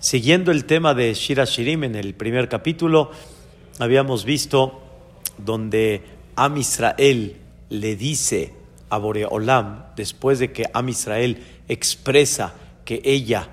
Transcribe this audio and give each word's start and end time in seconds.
Siguiendo 0.00 0.50
el 0.50 0.64
tema 0.64 0.94
de 0.94 1.12
Shira 1.12 1.44
Shirim 1.44 1.84
en 1.84 1.94
el 1.94 2.14
primer 2.14 2.48
capítulo, 2.48 3.10
habíamos 3.78 4.24
visto 4.24 4.80
donde 5.36 6.00
Am 6.36 6.56
Israel 6.56 7.36
le 7.68 7.96
dice 7.96 8.54
a 8.88 8.96
Boreolam, 8.96 9.84
después 9.96 10.38
de 10.38 10.52
que 10.52 10.64
Am 10.72 10.88
Israel 10.88 11.44
expresa 11.68 12.54
que 12.86 13.02
ella 13.04 13.50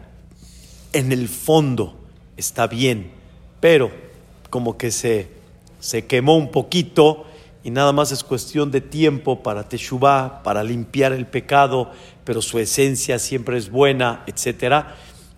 en 0.94 1.12
el 1.12 1.28
fondo 1.28 2.00
está 2.38 2.68
bien, 2.68 3.12
pero 3.60 3.92
como 4.50 4.78
que 4.78 4.92
se, 4.92 5.28
se 5.82 6.06
quemó 6.06 6.38
un 6.38 6.50
poquito 6.52 7.26
y 7.66 7.72
nada 7.72 7.92
más 7.92 8.14
es 8.14 8.24
cuestión 8.24 8.72
de 8.72 8.80
tiempo 8.80 9.44
para 9.44 9.68
Teshuvah, 9.68 10.44
para 10.44 10.64
limpiar 10.64 11.12
el 11.12 11.28
pecado, 11.28 11.92
pero 12.24 12.42
su 12.42 12.58
esencia 12.58 13.20
siempre 13.20 13.58
es 13.58 13.70
buena, 13.70 14.24
etc. 14.28 14.86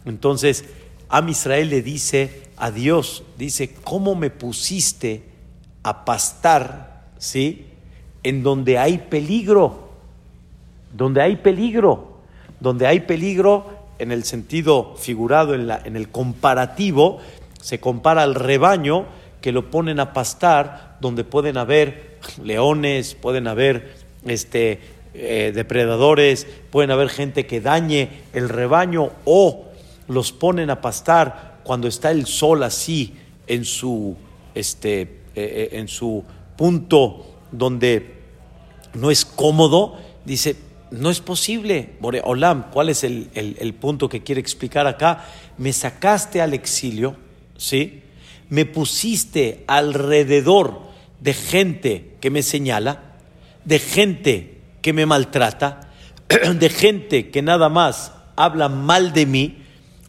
Entonces, 0.05 0.66
Am 1.10 1.28
Israel 1.28 1.70
le 1.70 1.82
dice 1.82 2.44
a 2.57 2.71
Dios, 2.71 3.24
dice, 3.38 3.74
¿cómo 3.84 4.15
me 4.15 4.29
pusiste 4.29 5.24
a 5.82 6.06
pastar, 6.06 7.07
¿sí? 7.18 7.65
En 8.21 8.43
donde 8.43 8.78
hay 8.78 9.00
peligro, 9.10 9.89
donde 10.96 11.21
hay 11.21 11.37
peligro, 11.37 12.20
donde 12.60 12.86
hay 12.86 13.01
peligro 13.01 13.79
en 13.98 14.11
el 14.11 14.24
sentido 14.24 14.96
figurado, 14.98 15.56
en, 15.56 15.68
la, 15.68 15.82
en 15.84 15.96
el 15.96 16.10
comparativo, 16.10 17.20
se 17.62 17.79
compara 17.79 18.23
al 18.23 18.36
rebaño 18.36 19.06
que 19.42 19.51
lo 19.51 19.70
ponen 19.71 20.00
a 20.00 20.14
pastar, 20.14 20.98
donde 21.01 21.23
pueden 21.23 21.57
haber 21.57 22.20
leones, 22.43 23.15
pueden 23.15 23.48
haber 23.48 23.96
este, 24.26 24.79
eh, 25.14 25.51
depredadores, 25.56 26.46
pueden 26.71 26.92
haber 26.92 27.10
gente 27.10 27.48
que 27.48 27.62
dañe 27.62 28.10
el 28.34 28.50
rebaño 28.50 29.12
o 29.26 29.68
los 30.10 30.32
ponen 30.32 30.70
a 30.70 30.82
pastar 30.82 31.62
cuando 31.64 31.88
está 31.88 32.12
el 32.12 32.26
sol 32.26 32.64
así 32.64 33.16
en 33.48 33.64
su, 33.64 34.18
este, 34.54 35.02
eh, 35.02 35.10
eh, 35.36 35.70
en 35.74 35.88
su 35.88 36.24
punto 36.58 37.26
donde 37.52 38.18
no 38.96 39.12
es 39.12 39.24
cómodo, 39.24 39.98
dice, 40.26 40.56
no 40.92 41.10
es 41.10 41.22
posible. 41.22 41.92
Olam, 42.24 42.72
¿cuál 42.72 42.90
es 42.90 43.04
el, 43.04 43.30
el, 43.34 43.74
punto 43.76 44.10
que 44.10 44.24
quiere 44.24 44.42
explicar 44.42 44.88
acá? 44.88 45.26
Me 45.58 45.72
sacaste 45.72 46.42
al 46.42 46.54
exilio, 46.54 47.16
¿sí? 47.58 48.02
Me 48.50 48.66
pusiste 48.66 49.64
alrededor 49.68 50.82
de 51.20 51.34
gente 51.34 52.16
que 52.20 52.32
me 52.32 52.42
señala, 52.42 53.16
de 53.66 53.78
gente 53.78 54.58
que 54.82 54.94
me 54.94 55.06
maltrata, 55.06 55.92
de 56.28 56.70
gente 56.70 57.30
que 57.30 57.42
nada 57.42 57.70
más 57.70 58.14
habla 58.36 58.70
mal 58.70 59.14
de 59.14 59.26
mí, 59.26 59.59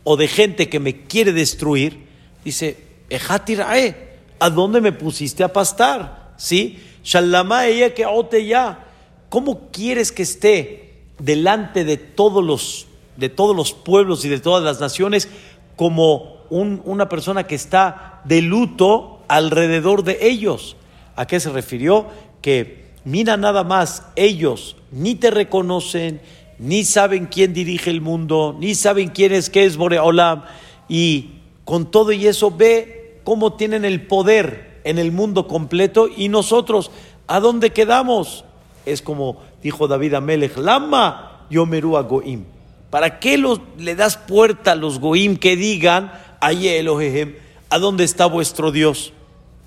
o 0.04 0.16
de 0.16 0.28
gente 0.28 0.68
que 0.68 0.80
me 0.80 1.02
quiere 1.02 1.32
destruir, 1.32 2.06
dice, 2.44 2.76
Ejatirae, 3.08 4.10
¿a 4.38 4.50
dónde 4.50 4.80
me 4.80 4.92
pusiste 4.92 5.44
a 5.44 5.52
pastar? 5.52 6.32
¿Sí? 6.36 6.78
ella 7.04 7.94
que 7.94 8.06
ote 8.06 8.46
ya. 8.46 8.86
¿Cómo 9.28 9.70
quieres 9.70 10.12
que 10.12 10.22
esté 10.22 11.02
delante 11.18 11.84
de 11.84 11.96
todos 11.96 12.44
los, 12.44 12.86
de 13.16 13.28
todos 13.28 13.54
los 13.54 13.72
pueblos 13.72 14.24
y 14.24 14.28
de 14.28 14.40
todas 14.40 14.64
las 14.64 14.80
naciones 14.80 15.28
como 15.76 16.40
una 16.50 17.08
persona 17.08 17.46
que 17.46 17.54
está 17.54 18.22
de 18.24 18.42
luto 18.42 19.20
alrededor 19.28 20.02
de 20.02 20.18
ellos? 20.22 20.76
¿A 21.16 21.26
qué 21.26 21.38
se 21.38 21.50
refirió? 21.50 22.06
Que 22.42 22.90
mira 23.04 23.36
nada 23.36 23.64
más, 23.64 24.04
ellos 24.16 24.76
ni 24.90 25.14
te 25.14 25.30
reconocen, 25.30 26.20
ni 26.60 26.84
saben 26.84 27.24
quién 27.26 27.54
dirige 27.54 27.88
el 27.88 28.02
mundo, 28.02 28.54
ni 28.60 28.74
saben 28.74 29.08
quién 29.08 29.32
es, 29.32 29.48
qué 29.48 29.64
es 29.64 29.78
Boreolam, 29.78 30.44
y 30.90 31.30
con 31.64 31.90
todo 31.90 32.12
y 32.12 32.26
eso 32.26 32.50
ve 32.50 33.20
cómo 33.24 33.54
tienen 33.54 33.86
el 33.86 34.06
poder 34.06 34.80
en 34.84 34.98
el 34.98 35.10
mundo 35.10 35.46
completo 35.46 36.06
y 36.14 36.28
nosotros, 36.28 36.90
¿a 37.26 37.40
dónde 37.40 37.70
quedamos? 37.70 38.44
Es 38.84 39.00
como 39.00 39.38
dijo 39.62 39.88
David 39.88 40.14
Amelech, 40.14 40.58
Lama 40.58 41.46
yomeru 41.48 41.96
a 41.96 42.02
Goim. 42.02 42.44
¿Para 42.90 43.20
qué 43.20 43.38
los, 43.38 43.60
le 43.78 43.94
das 43.94 44.18
puerta 44.18 44.72
a 44.72 44.76
los 44.76 44.98
Goim 44.98 45.36
que 45.36 45.56
digan, 45.56 46.12
Aye 46.40 46.78
Elohehem, 46.78 47.36
¿a 47.70 47.78
dónde 47.78 48.04
está 48.04 48.26
vuestro 48.26 48.70
Dios? 48.70 49.14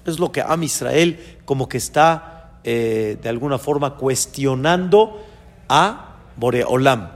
Es 0.05 0.19
lo 0.19 0.31
que 0.31 0.41
Am 0.41 0.61
Israel 0.61 1.37
como 1.45 1.67
que 1.67 1.77
está 1.77 2.59
eh, 2.63 3.17
de 3.21 3.29
alguna 3.29 3.57
forma 3.57 3.95
cuestionando 3.95 5.23
a 5.69 6.12
Boreolam. 6.35 7.11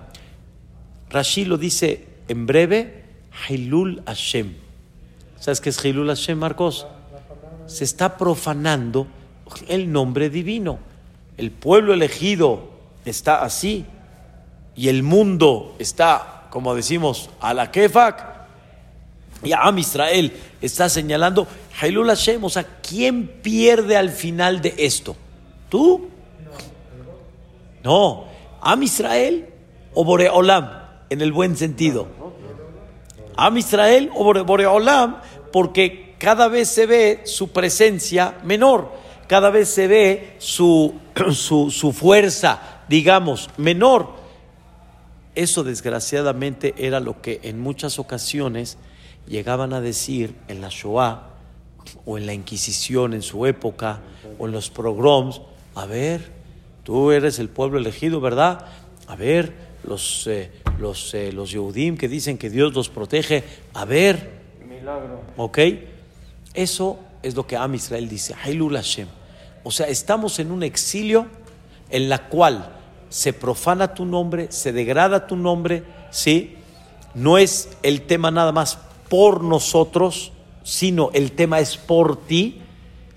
Rashi 1.10 1.46
lo 1.46 1.58
dice 1.58 2.08
en 2.28 2.46
breve, 2.46 3.04
Hilul 3.48 4.04
Hashem. 4.06 4.56
¿Sabes 5.40 5.62
qué 5.62 5.70
es 5.70 5.84
Hilul 5.84 6.08
Hashem, 6.08 6.38
Marcos? 6.38 6.88
Se 7.68 7.84
está 7.84 8.18
profanando 8.18 9.08
el 9.68 9.92
nombre 9.92 10.30
divino. 10.30 10.80
El 11.38 11.52
pueblo 11.52 11.94
elegido 11.94 12.70
está 13.06 13.44
así 13.44 13.86
y 14.76 14.90
el 14.90 15.04
mundo 15.04 15.76
está, 15.80 16.48
como 16.50 16.76
decimos, 16.76 17.30
a 17.40 17.54
la 17.54 17.72
Kefak. 17.72 18.38
Y 19.44 19.52
Am 19.54 19.78
Israel 19.78 20.34
está 20.62 20.90
señalando 20.90 21.48
Hilul 21.82 22.08
Hashem. 22.08 22.44
O 22.44 22.50
sea, 22.50 22.66
¿quién 22.82 23.28
pierde 23.28 23.96
al 23.96 24.10
final 24.10 24.62
de 24.62 24.74
esto? 24.78 25.16
¿Tú? 25.70 26.10
No, 27.84 28.27
Am 28.68 28.84
Israel 28.84 29.48
o 29.94 30.04
Boreolam, 30.04 30.70
en 31.10 31.22
el 31.22 31.32
buen 31.32 31.56
sentido. 31.56 32.06
Am 33.38 33.56
Israel 33.56 34.12
o 34.14 34.44
Boreolam, 34.44 35.22
porque 35.54 36.16
cada 36.18 36.50
vez 36.50 36.68
se 36.68 36.86
ve 36.86 37.22
su 37.24 37.54
presencia 37.54 38.40
menor, 38.44 38.92
cada 39.28 39.52
vez 39.52 39.70
se 39.70 39.88
ve 39.88 40.36
su, 40.40 40.96
su, 41.32 41.72
su 41.72 41.94
fuerza, 41.94 42.84
digamos, 42.90 43.50
menor. 43.56 44.10
Eso 45.34 45.64
desgraciadamente 45.64 46.74
era 46.78 47.00
lo 47.00 47.22
que 47.22 47.40
en 47.44 47.62
muchas 47.62 48.00
ocasiones 48.00 48.78
llegaban 49.30 49.72
a 49.72 49.80
decir 49.80 50.36
en 50.50 50.60
la 50.60 50.68
Shoah 50.68 51.30
o 52.06 52.18
en 52.18 52.26
la 52.26 52.34
Inquisición 52.34 53.14
en 53.14 53.22
su 53.22 53.46
época 53.46 54.02
o 54.38 54.46
en 54.46 54.52
los 54.52 54.70
pogroms, 54.70 55.40
a 55.74 55.86
ver, 55.86 56.37
Tú 56.88 57.12
eres 57.12 57.38
el 57.40 57.50
pueblo 57.50 57.80
elegido, 57.80 58.22
¿verdad? 58.22 58.66
A 59.08 59.18
ver, 59.18 59.54
los, 59.84 60.26
eh, 60.26 60.50
los, 60.80 61.14
eh, 61.14 61.34
los 61.34 61.52
Yehudim 61.52 61.98
que 61.98 62.08
dicen 62.08 62.38
que 62.38 62.50
Dios 62.50 62.74
los 62.74 62.88
protege. 62.88 63.44
A 63.74 63.84
ver. 63.84 64.40
Milagro. 64.66 65.20
¿Ok? 65.36 65.60
Eso 66.54 66.98
es 67.22 67.36
lo 67.36 67.46
que 67.46 67.58
Am 67.58 67.76
Israel 67.76 68.08
dice. 68.08 68.36
Hailul 68.42 68.76
Hashem. 68.78 69.10
O 69.66 69.72
sea, 69.72 69.88
estamos 69.88 70.40
en 70.40 70.50
un 70.50 70.64
exilio 70.64 71.28
en 71.90 72.08
la 72.08 72.30
cual 72.30 72.74
se 73.10 73.34
profana 73.34 73.94
tu 73.94 74.06
nombre, 74.06 74.50
se 74.50 74.72
degrada 74.72 75.28
tu 75.28 75.36
nombre, 75.36 75.84
¿sí? 76.10 76.56
No 77.14 77.38
es 77.38 77.68
el 77.84 78.04
tema 78.04 78.32
nada 78.32 78.54
más 78.54 78.80
por 79.10 79.44
nosotros, 79.44 80.32
sino 80.64 81.12
el 81.14 81.34
tema 81.34 81.60
es 81.60 81.76
por 81.76 82.26
ti. 82.26 82.62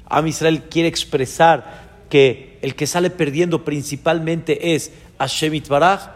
Am 0.06 0.26
Israel 0.26 0.64
quiere 0.64 0.88
expresar 0.88 1.89
que 2.10 2.58
el 2.60 2.74
que 2.74 2.86
sale 2.86 3.08
perdiendo 3.08 3.64
principalmente 3.64 4.74
es 4.74 4.92
Hashem 5.18 5.62
Baraj 5.66 6.10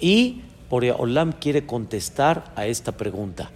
y 0.00 0.40
Boreolam 0.68 1.32
quiere 1.32 1.66
contestar 1.66 2.50
a 2.56 2.66
esta 2.66 2.92
pregunta. 2.92 3.50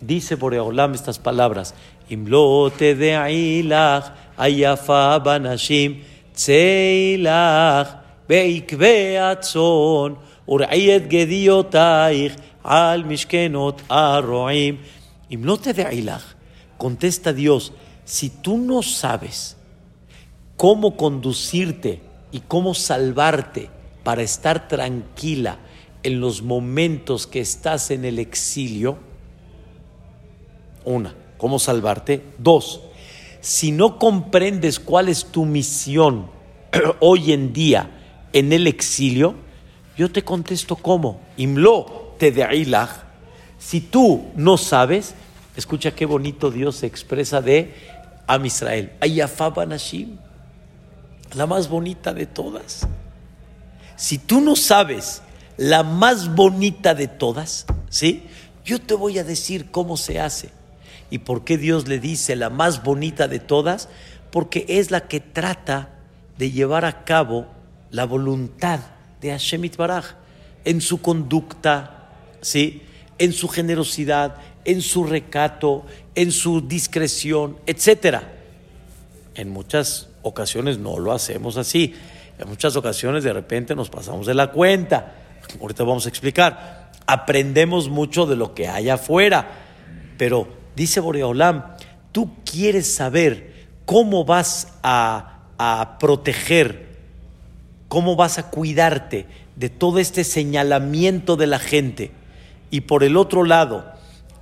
Dice 0.00 0.36
Boreolam 0.36 0.94
estas 0.94 1.18
palabras: 1.18 1.74
Imlote 2.08 2.94
de 2.94 3.16
Ailach, 3.16 4.14
Ayafa 4.36 5.18
Banashim, 5.18 6.02
Tseilach, 6.34 7.98
Beikve 8.26 9.18
Atzon, 9.18 10.16
Urayet 10.46 11.10
Gediotaich, 11.10 12.32
Al 12.62 13.04
Mishkenot 13.04 13.82
Arroim. 13.88 14.78
Imlote 15.28 15.74
de 15.74 15.84
Ailach, 15.84 16.22
contesta 16.78 17.32
Dios: 17.32 17.72
si 18.04 18.30
tú 18.30 18.56
no 18.58 18.82
sabes 18.82 19.56
cómo 20.56 20.96
conducirte 20.96 22.00
y 22.30 22.40
cómo 22.40 22.74
salvarte 22.74 23.70
para 24.02 24.22
estar 24.22 24.68
tranquila 24.68 25.58
en 26.02 26.20
los 26.20 26.42
momentos 26.42 27.26
que 27.26 27.40
estás 27.40 27.90
en 27.90 28.04
el 28.04 28.18
exilio. 28.18 28.98
Una, 30.84 31.14
cómo 31.38 31.58
salvarte. 31.58 32.22
Dos, 32.38 32.80
si 33.40 33.72
no 33.72 33.98
comprendes 33.98 34.80
cuál 34.80 35.08
es 35.08 35.26
tu 35.26 35.44
misión 35.44 36.26
hoy 37.00 37.32
en 37.32 37.52
día 37.52 37.90
en 38.32 38.52
el 38.52 38.66
exilio, 38.66 39.34
yo 39.96 40.10
te 40.10 40.22
contesto 40.22 40.76
cómo. 40.76 41.20
Imlo 41.36 42.14
te 42.18 42.32
de 42.32 42.46
Si 43.58 43.80
tú 43.80 44.24
no 44.36 44.56
sabes, 44.56 45.14
escucha 45.56 45.90
qué 45.92 46.06
bonito 46.06 46.50
Dios 46.50 46.76
se 46.76 46.86
expresa 46.86 47.42
de 47.42 47.74
Am 48.26 48.46
Israel. 48.46 48.92
Ayafabanashim 49.00 50.18
la 51.34 51.46
más 51.46 51.68
bonita 51.68 52.12
de 52.12 52.26
todas. 52.26 52.86
Si 53.96 54.18
tú 54.18 54.40
no 54.40 54.56
sabes 54.56 55.22
la 55.56 55.82
más 55.82 56.34
bonita 56.34 56.94
de 56.94 57.08
todas, 57.08 57.66
¿sí? 57.88 58.24
yo 58.64 58.80
te 58.80 58.94
voy 58.94 59.18
a 59.18 59.24
decir 59.24 59.70
cómo 59.70 59.96
se 59.96 60.20
hace. 60.20 60.50
¿Y 61.10 61.18
por 61.18 61.44
qué 61.44 61.58
Dios 61.58 61.88
le 61.88 61.98
dice 61.98 62.36
la 62.36 62.48
más 62.48 62.82
bonita 62.82 63.28
de 63.28 63.38
todas? 63.38 63.88
Porque 64.30 64.64
es 64.68 64.90
la 64.90 65.02
que 65.08 65.20
trata 65.20 65.90
de 66.38 66.50
llevar 66.50 66.84
a 66.84 67.04
cabo 67.04 67.46
la 67.90 68.06
voluntad 68.06 68.80
de 69.20 69.30
Hashem 69.30 69.70
Baraj 69.76 70.14
en 70.64 70.80
su 70.80 71.02
conducta, 71.02 72.08
¿sí? 72.40 72.82
en 73.18 73.32
su 73.32 73.48
generosidad, 73.48 74.36
en 74.64 74.80
su 74.80 75.04
recato, 75.04 75.84
en 76.14 76.32
su 76.32 76.62
discreción, 76.62 77.58
etc. 77.66 78.22
En 79.34 79.50
muchas 79.50 80.08
ocasiones 80.22 80.78
no 80.78 80.98
lo 80.98 81.12
hacemos 81.12 81.56
así. 81.56 81.94
En 82.38 82.48
muchas 82.48 82.76
ocasiones 82.76 83.24
de 83.24 83.32
repente 83.32 83.74
nos 83.74 83.90
pasamos 83.90 84.26
de 84.26 84.34
la 84.34 84.50
cuenta. 84.50 85.14
Ahorita 85.60 85.84
vamos 85.84 86.06
a 86.06 86.08
explicar. 86.08 86.90
Aprendemos 87.06 87.88
mucho 87.88 88.26
de 88.26 88.36
lo 88.36 88.54
que 88.54 88.68
hay 88.68 88.88
afuera. 88.88 89.50
Pero 90.16 90.48
dice 90.74 91.00
Boreolam, 91.00 91.64
tú 92.12 92.30
quieres 92.44 92.94
saber 92.94 93.66
cómo 93.84 94.24
vas 94.24 94.78
a, 94.82 95.40
a 95.58 95.98
proteger, 95.98 96.96
cómo 97.88 98.16
vas 98.16 98.38
a 98.38 98.50
cuidarte 98.50 99.26
de 99.56 99.68
todo 99.68 99.98
este 99.98 100.24
señalamiento 100.24 101.36
de 101.36 101.46
la 101.46 101.58
gente. 101.58 102.12
Y 102.70 102.82
por 102.82 103.04
el 103.04 103.16
otro 103.16 103.44
lado, 103.44 103.92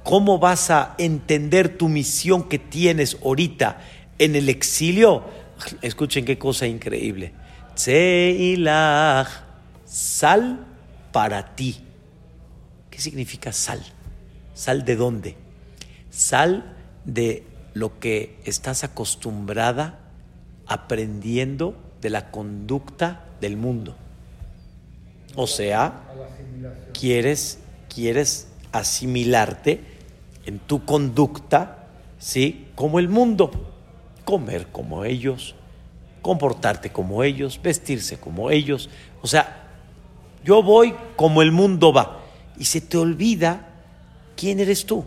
cómo 0.02 0.38
vas 0.38 0.70
a 0.70 0.94
entender 0.98 1.76
tu 1.76 1.88
misión 1.88 2.48
que 2.48 2.58
tienes 2.58 3.16
ahorita 3.24 3.80
en 4.18 4.36
el 4.36 4.48
exilio. 4.48 5.24
Escuchen 5.82 6.24
qué 6.24 6.38
cosa 6.38 6.66
increíble. 6.66 7.32
Sal 9.84 10.66
para 11.12 11.54
ti. 11.54 11.80
¿Qué 12.90 13.00
significa 13.00 13.52
sal? 13.52 13.80
¿Sal 14.54 14.84
de 14.84 14.96
dónde? 14.96 15.36
Sal 16.10 16.76
de 17.04 17.44
lo 17.74 17.98
que 17.98 18.38
estás 18.44 18.84
acostumbrada 18.84 20.00
aprendiendo 20.66 21.74
de 22.00 22.10
la 22.10 22.30
conducta 22.30 23.24
del 23.40 23.56
mundo. 23.56 23.96
O 25.34 25.46
sea, 25.46 26.02
quieres, 26.92 27.58
quieres 27.92 28.48
asimilarte 28.72 29.80
en 30.46 30.58
tu 30.58 30.84
conducta, 30.84 31.86
¿sí? 32.18 32.68
Como 32.74 32.98
el 32.98 33.08
mundo. 33.08 33.69
Comer 34.30 34.68
como 34.68 35.04
ellos, 35.04 35.56
comportarte 36.22 36.92
como 36.92 37.24
ellos, 37.24 37.58
vestirse 37.60 38.20
como 38.20 38.52
ellos. 38.52 38.88
O 39.22 39.26
sea, 39.26 39.66
yo 40.44 40.62
voy 40.62 40.94
como 41.16 41.42
el 41.42 41.50
mundo 41.50 41.92
va. 41.92 42.20
Y 42.56 42.66
se 42.66 42.80
te 42.80 42.96
olvida 42.96 43.66
quién 44.36 44.60
eres 44.60 44.86
tú. 44.86 45.04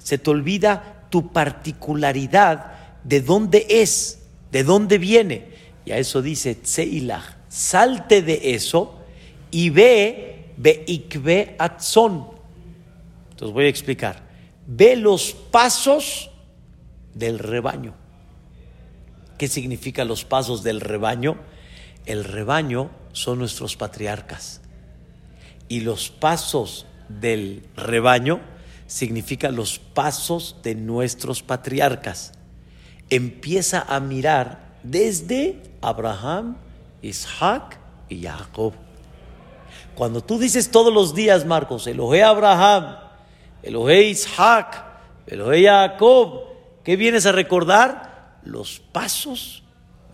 Se 0.00 0.18
te 0.18 0.30
olvida 0.30 1.06
tu 1.10 1.32
particularidad, 1.32 2.72
de 3.04 3.20
dónde 3.20 3.68
es, 3.68 4.18
de 4.50 4.64
dónde 4.64 4.98
viene. 4.98 5.46
Y 5.84 5.92
a 5.92 5.98
eso 5.98 6.20
dice 6.20 6.56
Tzeilah, 6.56 7.38
salte 7.48 8.20
de 8.20 8.54
eso 8.54 8.98
y 9.52 9.70
ve, 9.70 10.50
ve 10.56 10.82
ikve 10.88 11.54
atzon. 11.56 12.26
Entonces 13.30 13.54
voy 13.54 13.66
a 13.66 13.68
explicar. 13.68 14.26
Ve 14.66 14.96
los 14.96 15.34
pasos 15.52 16.32
del 17.14 17.38
rebaño. 17.38 17.94
¿Qué 19.38 19.48
significa 19.48 20.04
los 20.04 20.24
pasos 20.24 20.62
del 20.62 20.80
rebaño? 20.80 21.36
El 22.06 22.24
rebaño 22.24 22.90
son 23.12 23.38
nuestros 23.38 23.76
patriarcas. 23.76 24.60
Y 25.68 25.80
los 25.80 26.10
pasos 26.10 26.86
del 27.08 27.62
rebaño 27.76 28.40
significan 28.86 29.56
los 29.56 29.78
pasos 29.78 30.56
de 30.62 30.74
nuestros 30.74 31.42
patriarcas. 31.42 32.32
Empieza 33.10 33.84
a 33.86 34.00
mirar 34.00 34.76
desde 34.82 35.62
Abraham, 35.80 36.56
Isaac 37.02 37.78
y 38.08 38.22
Jacob. 38.22 38.72
Cuando 39.94 40.22
tú 40.22 40.38
dices 40.38 40.70
todos 40.70 40.92
los 40.92 41.14
días, 41.14 41.44
Marcos, 41.44 41.86
Elohe 41.86 42.22
Abraham, 42.22 42.96
Elohe 43.62 44.02
Isaac, 44.08 44.84
Elohe 45.26 45.64
Jacob, 45.64 46.44
¿qué 46.84 46.96
vienes 46.96 47.26
a 47.26 47.32
recordar? 47.32 48.05
Los 48.46 48.80
pasos 48.80 49.62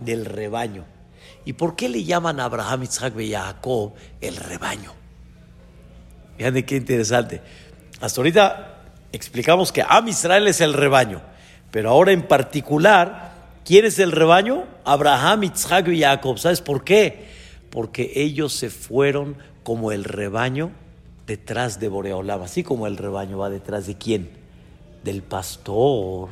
del 0.00 0.24
rebaño. 0.24 0.84
¿Y 1.44 1.52
por 1.54 1.76
qué 1.76 1.88
le 1.88 2.04
llaman 2.04 2.40
a 2.40 2.44
Abraham, 2.44 2.84
Isaac 2.84 3.18
y 3.18 3.32
Jacob 3.32 3.92
el 4.20 4.36
rebaño? 4.36 4.92
Fíjate 6.36 6.64
qué 6.64 6.76
interesante. 6.76 7.40
Hasta 8.00 8.20
ahorita 8.20 8.82
explicamos 9.12 9.70
que 9.70 9.84
Am 9.86 10.08
Israel 10.08 10.48
es 10.48 10.60
el 10.60 10.72
rebaño, 10.72 11.22
pero 11.70 11.90
ahora 11.90 12.12
en 12.12 12.26
particular, 12.26 13.34
¿quién 13.64 13.84
es 13.84 13.98
el 13.98 14.12
rebaño? 14.12 14.64
Abraham, 14.84 15.44
Isaac 15.44 15.88
y 15.88 16.00
Jacob. 16.00 16.38
¿Sabes 16.38 16.60
por 16.60 16.84
qué? 16.84 17.28
Porque 17.70 18.12
ellos 18.16 18.52
se 18.52 18.70
fueron 18.70 19.36
como 19.62 19.92
el 19.92 20.04
rebaño 20.04 20.72
detrás 21.26 21.78
de 21.78 21.88
Boreolam, 21.88 22.42
así 22.42 22.62
como 22.62 22.86
el 22.86 22.96
rebaño 22.96 23.38
va 23.38 23.50
detrás 23.50 23.86
de 23.86 23.96
quién? 23.96 24.30
Del 25.04 25.22
pastor. 25.22 26.30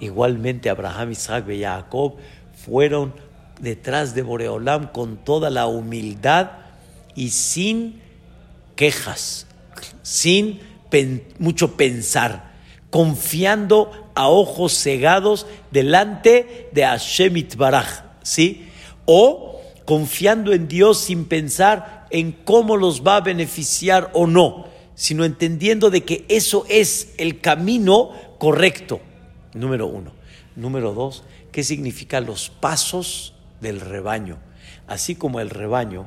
Igualmente 0.00 0.70
Abraham, 0.70 1.12
Isaac 1.12 1.48
y 1.48 1.62
Jacob 1.62 2.16
fueron 2.64 3.14
detrás 3.60 4.14
de 4.14 4.22
Boreolam 4.22 4.88
con 4.88 5.16
toda 5.16 5.50
la 5.50 5.66
humildad 5.66 6.50
y 7.14 7.30
sin 7.30 8.00
quejas, 8.74 9.46
sin 10.02 10.60
mucho 11.38 11.76
pensar, 11.76 12.52
confiando 12.90 13.90
a 14.14 14.28
ojos 14.28 14.72
cegados 14.72 15.46
delante 15.70 16.68
de 16.72 16.84
Hashem 16.84 17.36
Itbaraj, 17.36 18.02
¿sí? 18.22 18.68
O 19.04 19.60
confiando 19.84 20.52
en 20.52 20.68
Dios 20.68 20.98
sin 20.98 21.26
pensar 21.26 22.06
en 22.10 22.32
cómo 22.32 22.76
los 22.76 23.02
va 23.02 23.16
a 23.16 23.20
beneficiar 23.20 24.10
o 24.12 24.26
no, 24.26 24.66
sino 24.94 25.24
entendiendo 25.24 25.90
de 25.90 26.04
que 26.04 26.24
eso 26.28 26.64
es 26.68 27.14
el 27.18 27.40
camino 27.40 28.12
correcto. 28.38 29.00
Número 29.56 29.86
uno. 29.86 30.12
Número 30.54 30.92
dos, 30.92 31.24
¿qué 31.50 31.64
significa 31.64 32.20
los 32.20 32.50
pasos 32.50 33.34
del 33.60 33.80
rebaño? 33.80 34.38
Así 34.86 35.16
como 35.16 35.40
el 35.40 35.50
rebaño, 35.50 36.06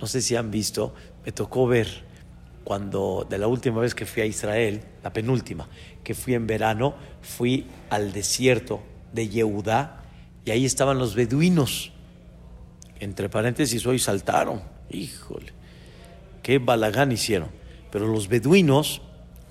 no 0.00 0.06
sé 0.06 0.20
si 0.20 0.36
han 0.36 0.50
visto, 0.50 0.94
me 1.24 1.32
tocó 1.32 1.66
ver 1.66 2.04
cuando 2.64 3.26
de 3.28 3.38
la 3.38 3.46
última 3.46 3.80
vez 3.80 3.94
que 3.94 4.06
fui 4.06 4.22
a 4.22 4.26
Israel, 4.26 4.82
la 5.02 5.12
penúltima, 5.12 5.68
que 6.04 6.14
fui 6.14 6.34
en 6.34 6.46
verano, 6.46 6.94
fui 7.22 7.66
al 7.90 8.12
desierto 8.12 8.82
de 9.12 9.28
Yehudá 9.28 10.02
y 10.44 10.50
ahí 10.50 10.64
estaban 10.64 10.98
los 10.98 11.14
beduinos. 11.14 11.92
Entre 13.00 13.28
paréntesis, 13.28 13.84
hoy 13.86 13.98
saltaron. 13.98 14.62
Híjole, 14.90 15.52
qué 16.42 16.58
balagán 16.58 17.12
hicieron. 17.12 17.50
Pero 17.90 18.06
los 18.06 18.28
beduinos, 18.28 19.02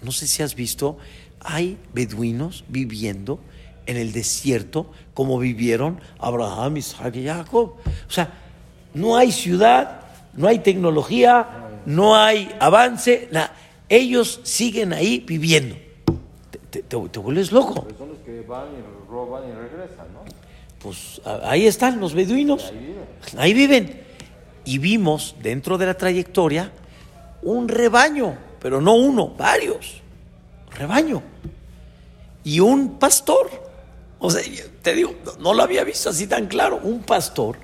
no 0.01 0.11
sé 0.11 0.27
si 0.27 0.41
has 0.41 0.55
visto, 0.55 0.97
hay 1.43 1.77
beduinos 1.93 2.63
viviendo 2.67 3.39
en 3.85 3.97
el 3.97 4.11
desierto 4.11 4.91
como 5.13 5.39
vivieron 5.39 5.99
Abraham, 6.19 6.77
Isaac 6.77 7.15
y 7.15 7.25
Jacob. 7.25 7.75
O 8.07 8.11
sea, 8.11 8.31
no 8.93 9.17
hay 9.17 9.31
ciudad, 9.31 10.01
no 10.33 10.47
hay 10.47 10.59
tecnología, 10.59 11.47
no 11.85 12.15
hay 12.15 12.49
avance, 12.59 13.29
ellos 13.89 14.39
siguen 14.43 14.93
ahí 14.93 15.19
viviendo. 15.19 15.75
Te, 16.69 16.95
vuelves 16.95 17.51
loco. 17.51 17.85
son 17.97 18.09
los 18.09 18.17
que 18.19 18.41
van 18.47 18.67
y 18.67 19.11
roban 19.11 19.43
y 19.49 19.51
regresan, 19.51 20.07
¿no? 20.13 20.21
Pues 20.81 21.21
ahí 21.43 21.67
están 21.67 21.99
los 21.99 22.13
beduinos. 22.13 22.71
Ahí 23.37 23.53
viven. 23.53 24.01
Y 24.63 24.77
vimos 24.77 25.35
dentro 25.41 25.77
de 25.77 25.87
la 25.87 25.95
trayectoria 25.95 26.71
un 27.41 27.67
rebaño, 27.67 28.37
pero 28.61 28.79
no 28.79 28.93
uno, 28.93 29.29
varios. 29.29 30.01
Rebaño. 30.77 31.21
Y 32.43 32.59
un 32.59 32.97
pastor. 32.97 33.49
O 34.19 34.29
sea, 34.29 34.41
te 34.81 34.93
digo, 34.93 35.15
no 35.39 35.53
lo 35.53 35.63
había 35.63 35.83
visto 35.83 36.09
así 36.09 36.27
tan 36.27 36.47
claro. 36.47 36.79
Un 36.83 37.03
pastor 37.03 37.57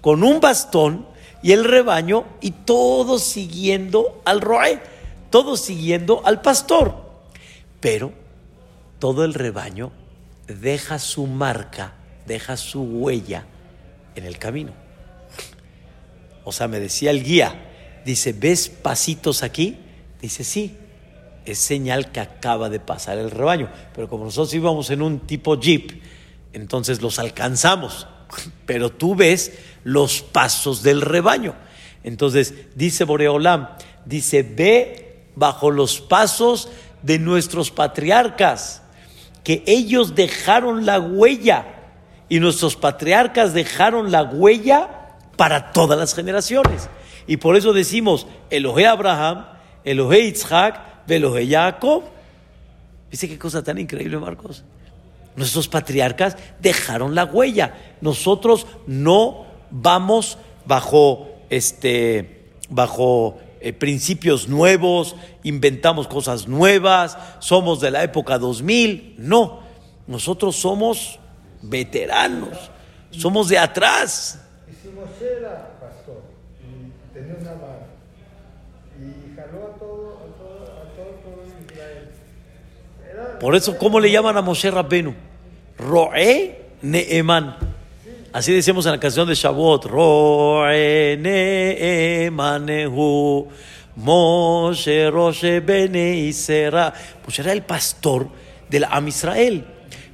con 0.00 0.22
un 0.22 0.40
bastón 0.40 1.06
y 1.42 1.52
el 1.52 1.64
rebaño 1.64 2.24
y 2.40 2.50
todos 2.50 3.22
siguiendo 3.22 4.20
al 4.24 4.40
roe, 4.40 4.80
todos 5.30 5.60
siguiendo 5.60 6.22
al 6.24 6.42
pastor. 6.42 6.94
Pero 7.80 8.12
todo 8.98 9.24
el 9.24 9.34
rebaño 9.34 9.92
deja 10.46 10.98
su 10.98 11.26
marca, 11.26 11.94
deja 12.26 12.56
su 12.56 12.82
huella 12.82 13.46
en 14.14 14.26
el 14.26 14.38
camino. 14.38 14.72
O 16.44 16.52
sea, 16.52 16.68
me 16.68 16.80
decía 16.80 17.10
el 17.10 17.22
guía, 17.22 17.54
dice, 18.04 18.32
¿ves 18.32 18.68
pasitos 18.68 19.42
aquí? 19.42 19.78
Dice, 20.20 20.44
sí, 20.44 20.76
es 21.50 21.58
señal 21.58 22.12
que 22.12 22.20
acaba 22.20 22.68
de 22.68 22.80
pasar 22.80 23.18
el 23.18 23.30
rebaño. 23.30 23.70
Pero 23.94 24.08
como 24.08 24.24
nosotros 24.24 24.54
íbamos 24.54 24.90
en 24.90 25.02
un 25.02 25.20
tipo 25.20 25.58
jeep, 25.58 26.02
entonces 26.52 27.02
los 27.02 27.18
alcanzamos. 27.18 28.06
Pero 28.66 28.90
tú 28.90 29.14
ves 29.14 29.52
los 29.84 30.22
pasos 30.22 30.82
del 30.82 31.00
rebaño. 31.00 31.54
Entonces, 32.02 32.54
dice 32.74 33.04
Boreolam, 33.04 33.68
dice, 34.04 34.42
ve 34.42 35.24
bajo 35.36 35.70
los 35.70 36.00
pasos 36.00 36.68
de 37.02 37.18
nuestros 37.18 37.70
patriarcas, 37.70 38.82
que 39.44 39.62
ellos 39.66 40.14
dejaron 40.14 40.86
la 40.86 41.00
huella 41.00 41.66
y 42.28 42.40
nuestros 42.40 42.76
patriarcas 42.76 43.54
dejaron 43.54 44.10
la 44.10 44.22
huella 44.22 45.16
para 45.36 45.72
todas 45.72 45.98
las 45.98 46.14
generaciones. 46.14 46.88
Y 47.26 47.38
por 47.38 47.56
eso 47.56 47.72
decimos 47.72 48.26
Elohe 48.50 48.86
Abraham, 48.86 49.46
Elohe 49.84 50.20
Isaac, 50.20 50.89
Elohe 51.16 51.46
Jacob. 51.46 52.04
¿Viste 53.10 53.28
qué 53.28 53.38
cosa 53.38 53.62
tan 53.62 53.78
increíble, 53.78 54.18
Marcos? 54.18 54.64
Nuestros 55.36 55.68
patriarcas 55.68 56.36
dejaron 56.60 57.14
la 57.14 57.24
huella. 57.24 57.96
Nosotros 58.00 58.66
no 58.86 59.46
vamos 59.70 60.38
bajo 60.66 61.28
este 61.48 62.40
bajo 62.68 63.38
eh, 63.60 63.72
principios 63.72 64.48
nuevos, 64.48 65.16
inventamos 65.42 66.08
cosas 66.08 66.48
nuevas, 66.48 67.18
somos 67.40 67.80
de 67.80 67.90
la 67.90 68.02
época 68.02 68.38
2000. 68.38 69.16
No, 69.18 69.60
nosotros 70.06 70.56
somos 70.56 71.18
veteranos, 71.60 72.70
somos 73.10 73.48
de 73.48 73.58
atrás. 73.58 74.40
Y 74.70 74.72
si 74.72 74.88
pastor 74.88 76.22
tenía 77.12 77.34
una 77.38 77.52
vara 77.52 77.86
y 78.98 79.36
jaló 79.36 79.66
a 79.66 79.78
todo, 79.78 80.18
a 80.18 80.59
Por 83.40 83.54
eso, 83.56 83.78
¿cómo 83.78 84.00
le 84.00 84.10
llaman 84.10 84.36
a 84.36 84.42
Moshe 84.42 84.70
Rabbenu? 84.70 85.14
Roe 85.78 86.60
Neeman. 86.82 87.56
Así 88.32 88.52
decimos 88.52 88.86
en 88.86 88.92
la 88.92 89.00
canción 89.00 89.26
de 89.26 89.34
Shavuot. 89.34 89.86
Roe 89.86 91.16
Neemanehu. 92.30 93.48
Moshe 93.96 95.10
Roche 95.10 95.60
Bene 95.60 96.16
Isera. 96.16 96.94
Moshe 97.24 97.42
era 97.42 97.52
el 97.52 97.62
pastor 97.62 98.28
del 98.68 98.84
Am 98.84 99.08
Israel. 99.08 99.64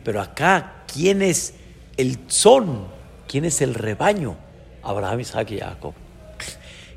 Pero 0.02 0.20
acá, 0.20 0.84
¿quién 0.92 1.20
es 1.20 1.54
el 1.96 2.18
son? 2.28 2.86
¿Quién 3.28 3.44
es 3.44 3.60
el 3.60 3.74
rebaño? 3.74 4.36
Abraham, 4.82 5.20
Isaac 5.20 5.50
y 5.50 5.58
Jacob. 5.58 5.94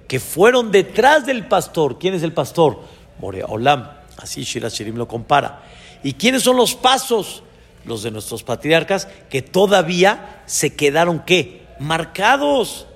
Que 0.08 0.20
fueron 0.20 0.72
detrás 0.72 1.26
del 1.26 1.46
pastor. 1.48 2.00
¿Quién 2.00 2.14
es 2.14 2.24
el 2.24 2.34
pastor? 2.34 2.82
Morea 3.20 3.46
Olam. 3.48 3.90
Así 4.18 4.44
Shira 4.44 4.70
Shirim 4.70 4.96
lo 4.96 5.08
compara. 5.08 5.64
¿Y 6.04 6.14
quiénes 6.14 6.44
son 6.44 6.58
los 6.58 6.76
pasos? 6.76 7.44
Los 7.86 8.04
de 8.04 8.12
nuestros 8.12 8.44
patriarcas 8.44 9.08
que 9.30 9.42
todavía 9.42 10.44
se 10.46 10.76
quedaron, 10.76 11.20
¿qué? 11.26 11.66
Marcados. 11.80 12.88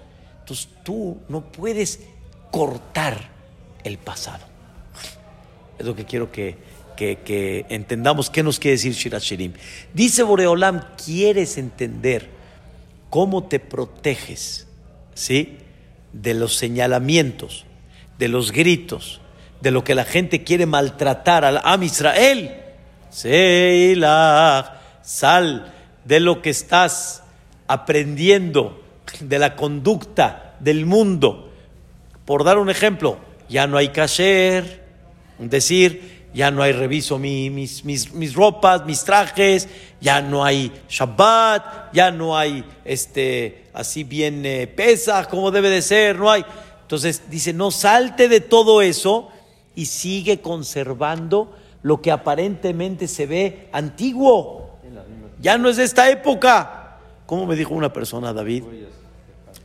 Entonces 0.41 0.67
tú 0.83 1.17
no 1.29 1.41
puedes 1.41 2.01
cortar 2.51 3.29
el 3.83 3.97
pasado. 3.97 4.43
Es 5.79 5.85
lo 5.85 5.95
que 5.95 6.05
quiero 6.05 6.31
que, 6.31 6.57
que- 6.95 7.19
que 7.25 7.65
entendamos 7.69 8.29
qué 8.29 8.43
nos 8.43 8.59
quiere 8.59 8.75
decir 8.75 8.93
Shira 8.93 9.19
Shirim. 9.19 9.53
Dice 9.93 10.23
Boreolam, 10.23 10.81
¿quieres 11.03 11.57
entender 11.57 12.29
cómo 13.09 13.45
te 13.45 13.59
proteges? 13.59 14.67
¿Sí? 15.15 15.57
De 16.11 16.33
los 16.33 16.55
señalamientos, 16.57 17.65
de 18.19 18.27
los 18.27 18.51
gritos, 18.51 19.21
de 19.61 19.71
lo 19.71 19.83
que 19.83 19.95
la 19.95 20.03
gente 20.05 20.43
quiere 20.43 20.65
maltratar 20.65 21.45
al 21.45 21.61
Am 21.63 21.81
Israel. 21.83 22.59
Seilach, 23.13 24.71
sal 25.03 25.71
de 26.03 26.19
lo 26.19 26.41
que 26.41 26.49
estás 26.49 27.23
aprendiendo, 27.67 28.81
de 29.19 29.39
la 29.39 29.55
conducta 29.55 30.55
del 30.59 30.85
mundo. 30.85 31.51
Por 32.25 32.43
dar 32.43 32.57
un 32.57 32.69
ejemplo, 32.69 33.17
ya 33.49 33.67
no 33.67 33.77
hay 33.77 33.89
kasher, 33.89 34.83
decir, 35.37 36.29
ya 36.33 36.49
no 36.49 36.63
hay 36.63 36.71
reviso 36.71 37.19
mi- 37.19 37.49
mis, 37.49 37.85
mis, 37.85 38.11
mis 38.13 38.33
ropas, 38.33 38.85
mis 38.85 39.03
trajes, 39.03 39.69
ya 40.01 40.21
no 40.21 40.43
hay 40.43 40.71
Shabbat, 40.89 41.93
ya 41.93 42.09
no 42.11 42.35
hay 42.35 42.65
este 42.83 43.65
así 43.73 44.03
bien 44.03 44.45
eh, 44.45 44.67
pesa 44.67 45.25
como 45.25 45.51
debe 45.51 45.69
de 45.69 45.81
ser, 45.81 46.17
no 46.17 46.31
hay. 46.31 46.43
Entonces 46.81 47.23
dice, 47.29 47.53
no 47.53 47.69
salte 47.71 48.27
de 48.27 48.39
todo 48.39 48.81
eso 48.81 49.29
y 49.75 49.85
sigue 49.85 50.41
conservando 50.41 51.55
lo 51.83 52.01
que 52.01 52.11
aparentemente 52.11 53.07
se 53.07 53.25
ve 53.27 53.69
antiguo. 53.71 54.79
Ya 55.39 55.57
no 55.57 55.69
es 55.69 55.77
de 55.77 55.83
esta 55.83 56.09
época. 56.09 56.97
Como 57.25 57.45
me 57.45 57.55
dijo 57.55 57.73
una 57.73 57.91
persona, 57.93 58.33
David, 58.33 58.63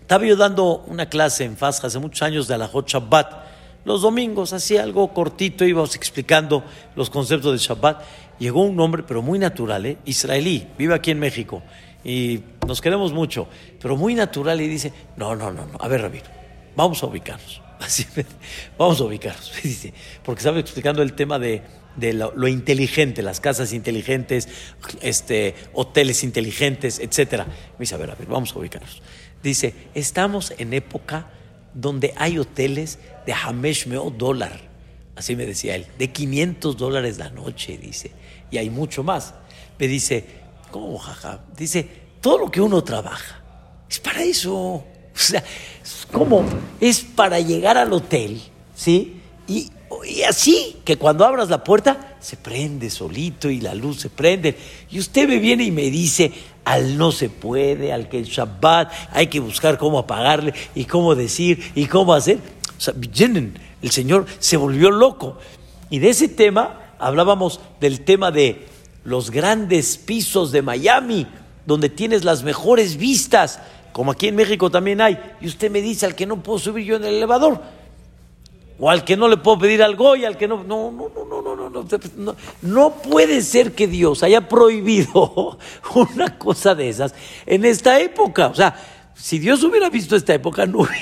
estaba 0.01 0.25
yo 0.25 0.37
dando 0.37 0.85
una 0.87 1.09
clase 1.09 1.45
en 1.45 1.57
Fasja 1.57 1.87
hace 1.87 1.99
muchos 1.99 2.23
años 2.23 2.49
de 2.49 2.55
Alajot 2.55 2.89
Shabbat. 2.89 3.49
Los 3.85 4.03
domingos, 4.03 4.53
así 4.53 4.77
algo 4.77 5.15
cortito, 5.15 5.65
íbamos 5.65 5.95
explicando 5.95 6.65
los 6.95 7.09
conceptos 7.09 7.53
del 7.53 7.61
Shabbat. 7.61 8.03
Llegó 8.39 8.63
un 8.63 8.79
hombre, 8.81 9.03
pero 9.07 9.23
muy 9.23 9.39
natural, 9.39 9.87
¿eh? 9.87 9.99
israelí, 10.05 10.67
vive 10.77 10.95
aquí 10.95 11.11
en 11.11 11.19
México. 11.19 11.63
Y 12.05 12.41
nos 12.67 12.81
queremos 12.81 13.13
mucho, 13.13 13.49
pero 13.81 13.97
muy 13.97 14.15
natural. 14.15 14.61
Y 14.61 14.69
dice: 14.69 14.93
No, 15.17 15.35
no, 15.35 15.51
no, 15.51 15.67
no. 15.67 15.79
A 15.81 15.89
ver, 15.89 16.03
Rabino, 16.03 16.27
vamos 16.77 17.03
a 17.03 17.07
ubicarnos. 17.07 17.61
Así, 17.81 18.07
vamos 18.77 19.01
a 19.01 19.05
ubicarnos. 19.05 19.53
Dice, 19.63 19.93
porque 20.25 20.41
estaba 20.41 20.59
explicando 20.59 21.03
el 21.03 21.13
tema 21.15 21.39
de, 21.39 21.63
de 21.99 22.13
lo, 22.13 22.49
inteligente, 22.49 23.23
las 23.23 23.41
casas 23.41 23.73
inteligentes, 23.73 24.49
este, 25.03 25.55
hoteles 25.73 26.25
inteligentes, 26.25 26.99
etcétera. 26.99 27.45
Me 27.45 27.81
dice: 27.81 27.95
A 27.95 27.99
ver, 27.99 28.11
a 28.11 28.15
ver, 28.15 28.29
vamos 28.29 28.55
a 28.55 28.59
ubicarnos. 28.59 29.03
Dice: 29.43 29.75
Estamos 29.95 30.53
en 30.59 30.73
época 30.73 31.31
donde 31.75 32.15
hay 32.17 32.39
hoteles 32.39 32.99
de 33.27 33.33
Hamesh 33.33 33.87
Meo 33.87 34.11
dólar, 34.11 34.61
así 35.17 35.37
me 35.37 35.47
decía 35.47 35.77
él, 35.77 35.87
de 35.99 36.11
500 36.11 36.77
dólares 36.77 37.19
la 37.19 37.31
noche, 37.31 37.79
dice, 37.79 38.13
y 38.51 38.59
hay 38.59 38.71
mucho 38.71 39.03
más. 39.03 39.35
Me 39.79 39.87
dice, 39.87 40.25
¿cómo, 40.71 40.99
jaja? 40.99 41.41
Dice, 41.57 41.89
todo 42.21 42.39
lo 42.39 42.51
que 42.51 42.61
uno 42.61 42.83
trabaja 42.83 43.43
es 43.89 43.99
para 44.01 44.23
eso. 44.23 44.55
O 44.55 44.85
sea, 45.15 45.43
¿cómo? 46.13 46.45
Es 46.81 47.01
para 47.01 47.41
llegar 47.41 47.77
al 47.77 47.93
hotel, 47.93 48.41
¿sí? 48.75 49.21
Y, 49.49 49.71
y 50.05 50.23
así, 50.23 50.77
que 50.85 50.97
cuando 50.97 51.25
abras 51.25 51.49
la 51.49 51.65
puerta, 51.65 52.17
se 52.21 52.37
prende 52.37 52.91
solito 52.91 53.51
y 53.51 53.61
la 53.61 53.75
luz 53.75 54.01
se 54.01 54.11
prende. 54.11 54.57
Y 54.91 54.99
usted 54.99 55.29
me 55.29 55.39
viene 55.39 55.65
y 55.65 55.71
me 55.71 55.91
dice, 55.91 56.33
al 56.65 56.99
no 56.99 57.13
se 57.13 57.31
puede, 57.31 57.93
al 57.93 58.09
que 58.09 58.19
el 58.19 58.25
Shabbat 58.25 58.93
hay 59.13 59.29
que 59.29 59.41
buscar 59.41 59.79
cómo 59.79 59.99
apagarle 59.99 60.53
y 60.75 60.85
cómo 60.85 61.15
decir 61.15 61.73
y 61.75 61.87
cómo 61.87 62.15
hacer. 62.15 62.39
O 62.77 62.81
sea, 62.81 62.95
el 62.95 63.91
Señor 63.91 64.27
se 64.39 64.57
volvió 64.57 64.91
loco. 64.91 65.39
Y 65.91 65.99
de 65.99 66.11
ese 66.11 66.29
tema 66.29 66.95
hablábamos 66.99 67.61
del 67.81 68.05
tema 68.05 68.31
de 68.31 68.67
los 69.05 69.31
grandes 69.31 69.97
pisos 69.97 70.53
de 70.53 70.63
Miami, 70.63 71.27
donde 71.65 71.89
tienes 71.89 72.25
las 72.25 72.43
mejores 72.43 72.97
vistas, 72.97 73.61
como 73.93 74.11
aquí 74.11 74.29
en 74.29 74.37
México 74.37 74.71
también 74.71 75.01
hay. 75.01 75.19
Y 75.41 75.47
usted 75.47 75.71
me 75.71 75.81
dice 75.81 76.07
al 76.07 76.15
que 76.15 76.27
no 76.27 76.43
puedo 76.43 76.59
subir 76.59 76.85
yo 76.85 76.97
en 76.97 77.05
el 77.05 77.15
elevador, 77.15 77.63
o 78.79 78.91
al 78.91 79.05
que 79.05 79.17
no 79.17 79.29
le 79.29 79.37
puedo 79.37 79.59
pedir 79.59 79.83
algo 79.83 80.15
y 80.17 80.25
al 80.25 80.37
que 80.37 80.47
no. 80.47 80.63
No, 80.63 80.91
no, 80.91 81.09
no, 81.09 81.25
no, 81.25 81.57
no, 81.57 81.71
no, 81.71 81.85
no. 82.17 82.37
No 82.63 82.91
puede 83.03 83.43
ser 83.43 83.75
que 83.75 83.87
Dios 83.87 84.23
haya 84.23 84.49
prohibido 84.49 85.59
una 85.95 86.39
cosa 86.39 86.75
de 86.75 86.89
esas 86.89 87.15
en 87.47 87.65
esta 87.65 88.01
época. 88.01 88.49
O 88.49 88.55
sea, 88.55 88.75
si 89.15 89.39
Dios 89.39 89.63
hubiera 89.65 89.91
visto 89.91 90.15
esta 90.17 90.35
época, 90.35 90.67
no 90.67 90.81
hubiera, 90.81 90.97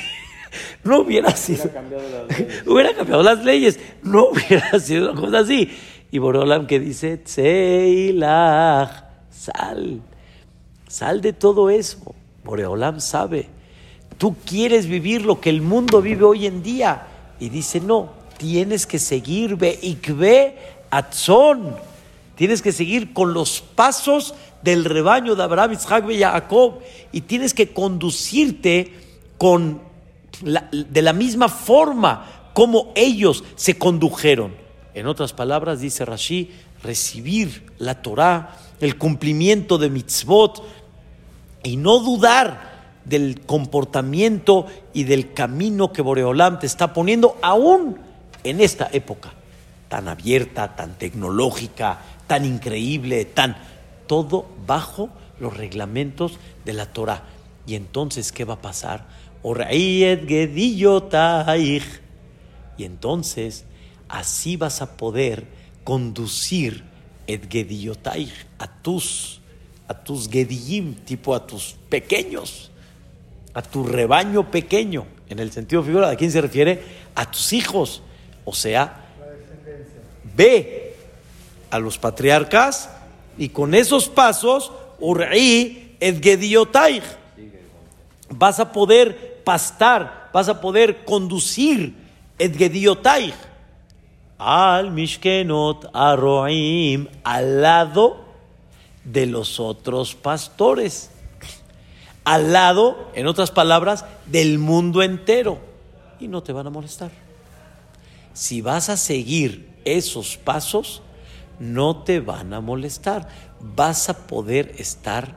no 0.85 1.01
hubiera 1.01 1.31
sido. 1.37 1.65
Hubiera 1.65 1.75
cambiado, 1.75 2.03
las 2.09 2.29
leyes. 2.29 2.63
hubiera 2.67 2.95
cambiado 2.95 3.23
las 3.23 3.45
leyes. 3.45 3.81
No 4.03 4.29
hubiera 4.31 4.81
sido 4.81 5.13
una 5.13 5.21
cosa 5.21 5.39
así. 5.41 5.71
Y 6.11 6.19
Borolam 6.19 6.67
que 6.67 6.81
dice: 6.81 7.19
Tseilach, 7.19 8.91
sal. 9.31 10.01
Sal 10.89 11.21
de 11.21 11.33
todo 11.33 11.69
eso. 11.69 12.15
Boreolam 12.45 13.01
sabe. 13.01 13.49
Tú 14.19 14.37
quieres 14.47 14.87
vivir 14.87 15.27
lo 15.27 15.41
que 15.41 15.51
el 15.51 15.61
mundo 15.61 16.01
vive 16.01 16.25
hoy 16.25 16.47
en 16.47 16.63
día. 16.63 17.09
Y 17.39 17.49
dice, 17.49 17.81
no, 17.81 18.11
tienes 18.39 18.87
que 18.87 18.99
seguir, 18.99 19.57
ve 19.57 19.79
ikve 19.83 20.59
atzón. 20.91 21.77
Tienes 22.35 22.63
que 22.63 22.73
seguir 22.73 23.13
con 23.13 23.33
los 23.33 23.61
pasos 23.61 24.35
del 24.63 24.85
rebaño 24.85 25.35
de 25.35 25.43
Abraham, 25.43 25.73
Isaac 25.73 26.05
y 26.11 26.19
Jacob. 26.19 26.81
Y 27.13 27.23
tienes 27.23 27.55
que 27.55 27.73
conducirte 27.73 28.93
con 29.39 29.81
de 30.43 31.03
la 31.03 31.13
misma 31.13 31.49
forma 31.49 32.51
como 32.53 32.93
ellos 32.95 33.45
se 33.55 33.79
condujeron. 33.79 34.55
En 34.95 35.07
otras 35.07 35.33
palabras, 35.33 35.81
dice 35.81 36.05
Rashi, 36.05 36.51
recibir 36.83 37.73
la 37.79 38.01
Torah, 38.01 38.57
el 38.81 38.97
cumplimiento 38.97 39.79
de 39.79 39.91
mitzvot, 39.91 40.63
y 41.63 41.77
no 41.77 41.99
dudar 41.99 42.76
del 43.09 43.41
comportamiento 43.41 44.67
y 44.93 45.05
del 45.05 45.33
camino 45.33 45.93
que 45.93 46.03
Boreolam 46.03 46.59
te 46.59 46.67
está 46.67 46.93
poniendo 46.93 47.37
aún 47.41 47.99
en 48.45 48.61
esta 48.61 48.89
época 48.93 49.33
tan 49.89 50.09
abierta, 50.09 50.75
tan 50.75 50.99
tecnológica, 50.99 52.01
tan 52.27 52.45
increíble, 52.45 53.25
tan 53.25 53.57
todo 54.07 54.47
bajo 54.67 55.09
los 55.39 55.57
reglamentos 55.57 56.39
de 56.65 56.73
la 56.73 56.87
Torah. 56.87 57.23
Y 57.67 57.75
entonces, 57.75 58.33
¿qué 58.33 58.45
va 58.45 58.55
a 58.55 58.63
pasar? 58.63 59.07
Y 62.79 62.85
entonces, 62.85 63.65
así 64.09 64.57
vas 64.57 64.83
a 64.83 64.97
poder 64.97 65.47
conducir 65.85 66.85
a 68.59 68.83
tus, 68.83 69.41
a 69.89 69.95
tus 69.95 70.29
gediyim, 70.29 70.95
tipo 70.95 71.35
a 71.35 71.47
tus 71.47 71.77
pequeños, 71.89 72.71
a 73.57 73.63
tu 73.63 73.85
rebaño 73.85 74.51
pequeño, 74.51 75.07
en 75.31 75.39
el 75.39 75.51
sentido 75.51 75.83
figurado. 75.83 76.13
¿A 76.13 76.17
quién 76.17 76.31
se 76.31 76.43
refiere? 76.43 76.83
A 77.15 77.31
tus 77.31 77.55
hijos. 77.55 78.03
O 78.45 78.53
sea, 78.53 79.07
ve 80.37 80.95
a 81.71 81.79
los 81.79 81.97
patriarcas 81.97 82.91
y 83.39 83.49
con 83.49 83.75
esos 83.75 84.11
pasos, 84.11 84.73
Uri 85.01 85.97
vas 88.29 88.61
a 88.61 88.73
poder 88.73 89.41
pastar, 89.43 90.29
vas 90.35 90.51
a 90.51 90.61
poder 90.61 91.07
conducir 91.07 91.95
et 92.39 92.55
Gediotai 92.55 93.33
al 94.37 94.91
Mishkenot 94.91 95.89
Aroim, 95.95 97.09
al 97.25 97.63
lado 97.63 98.23
de 99.03 99.25
los 99.25 99.59
otros 99.61 100.15
pastores, 100.15 101.11
al 102.27 102.53
lado, 102.53 103.11
en 103.15 103.27
otras 103.27 103.51
palabras, 103.51 104.05
del 104.27 104.59
mundo 104.59 105.03
entero, 105.03 105.59
y 106.21 106.29
no 106.29 106.43
te 106.43 106.53
van 106.53 106.67
a 106.67 106.71
molestar 106.71 107.11
si 108.37 108.61
vas 108.61 108.91
a 108.91 108.99
seguir 108.99 109.71
esos 109.87 110.37
pasos, 110.37 111.01
no 111.59 112.03
te 112.03 112.21
van 112.21 112.53
a 112.53 112.61
molestar. 112.61 113.29
Vas 113.61 114.11
a 114.11 114.27
poder 114.27 114.75
estar 114.77 115.37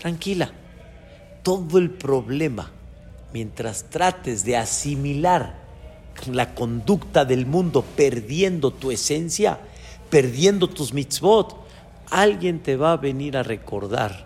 tranquila. 0.00 0.52
Todo 1.42 1.78
el 1.78 1.90
problema, 1.90 2.70
mientras 3.32 3.90
trates 3.90 4.44
de 4.44 4.56
asimilar 4.56 5.58
la 6.30 6.54
conducta 6.54 7.24
del 7.24 7.46
mundo, 7.46 7.84
perdiendo 7.96 8.70
tu 8.70 8.92
esencia, 8.92 9.58
perdiendo 10.08 10.68
tus 10.68 10.94
mitzvot, 10.94 11.56
alguien 12.10 12.62
te 12.62 12.76
va 12.76 12.92
a 12.92 12.96
venir 12.96 13.36
a 13.36 13.42
recordar 13.42 14.24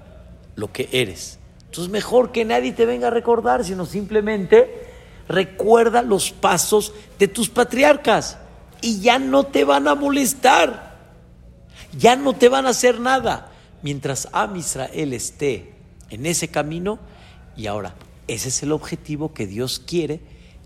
lo 0.57 0.71
que 0.73 0.90
eres. 0.93 1.40
Entonces 1.71 1.93
mejor 1.93 2.33
que 2.33 2.45
nadie 2.45 2.73
te 2.73 2.85
venga 2.85 3.07
a 3.07 3.11
recordar, 3.11 3.65
sino 3.65 3.87
simplemente 3.87 4.89
recuerda 5.29 6.03
los 6.03 6.33
pasos 6.33 6.93
de 7.17 7.29
tus 7.29 7.49
patriarcas 7.49 8.39
y 8.83 9.00
ya 9.00 9.21
no 9.21 9.45
te 9.45 9.62
van 9.62 9.87
a 9.87 9.95
molestar, 9.95 10.99
ya 11.97 12.17
no 12.17 12.33
te 12.33 12.49
van 12.49 12.67
a 12.67 12.71
hacer 12.71 12.99
nada. 12.99 13.53
Mientras 13.83 14.29
Am 14.33 14.57
Israel 14.57 15.12
esté 15.12 15.73
en 16.11 16.27
ese 16.27 16.49
camino, 16.49 16.99
y 17.57 17.69
ahora, 17.69 17.95
ese 18.27 18.49
es 18.49 18.65
el 18.65 18.73
objetivo 18.73 19.33
que 19.33 19.47
Dios 19.47 19.79
quiere 19.79 20.19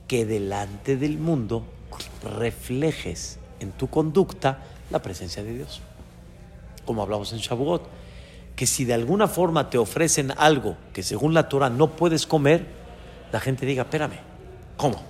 que 0.09 0.25
delante 0.25 0.97
del 0.97 1.19
mundo 1.19 1.65
reflejes 2.39 3.39
en 3.61 3.73
tu 3.73 3.89
conducta 3.89 4.63
la 4.91 5.03
presencia 5.03 5.45
de 5.45 5.53
Dios. 5.53 5.83
Como 6.87 7.03
hablamos 7.03 7.31
en 7.35 7.41
Shavuot, 7.41 7.83
que 8.57 8.67
si 8.67 8.85
de 8.85 8.95
alguna 8.95 9.27
forma 9.29 9.71
te 9.71 9.79
ofrecen 9.79 10.33
algo 10.37 10.77
que 10.93 11.03
según 11.03 11.35
la 11.35 11.49
Torah 11.49 11.71
no 11.71 11.97
puedes 11.97 12.27
comer, 12.27 12.67
la 13.33 13.41
gente 13.41 13.67
diga, 13.67 13.83
espérame, 13.83 14.21
¿cómo? 14.77 15.03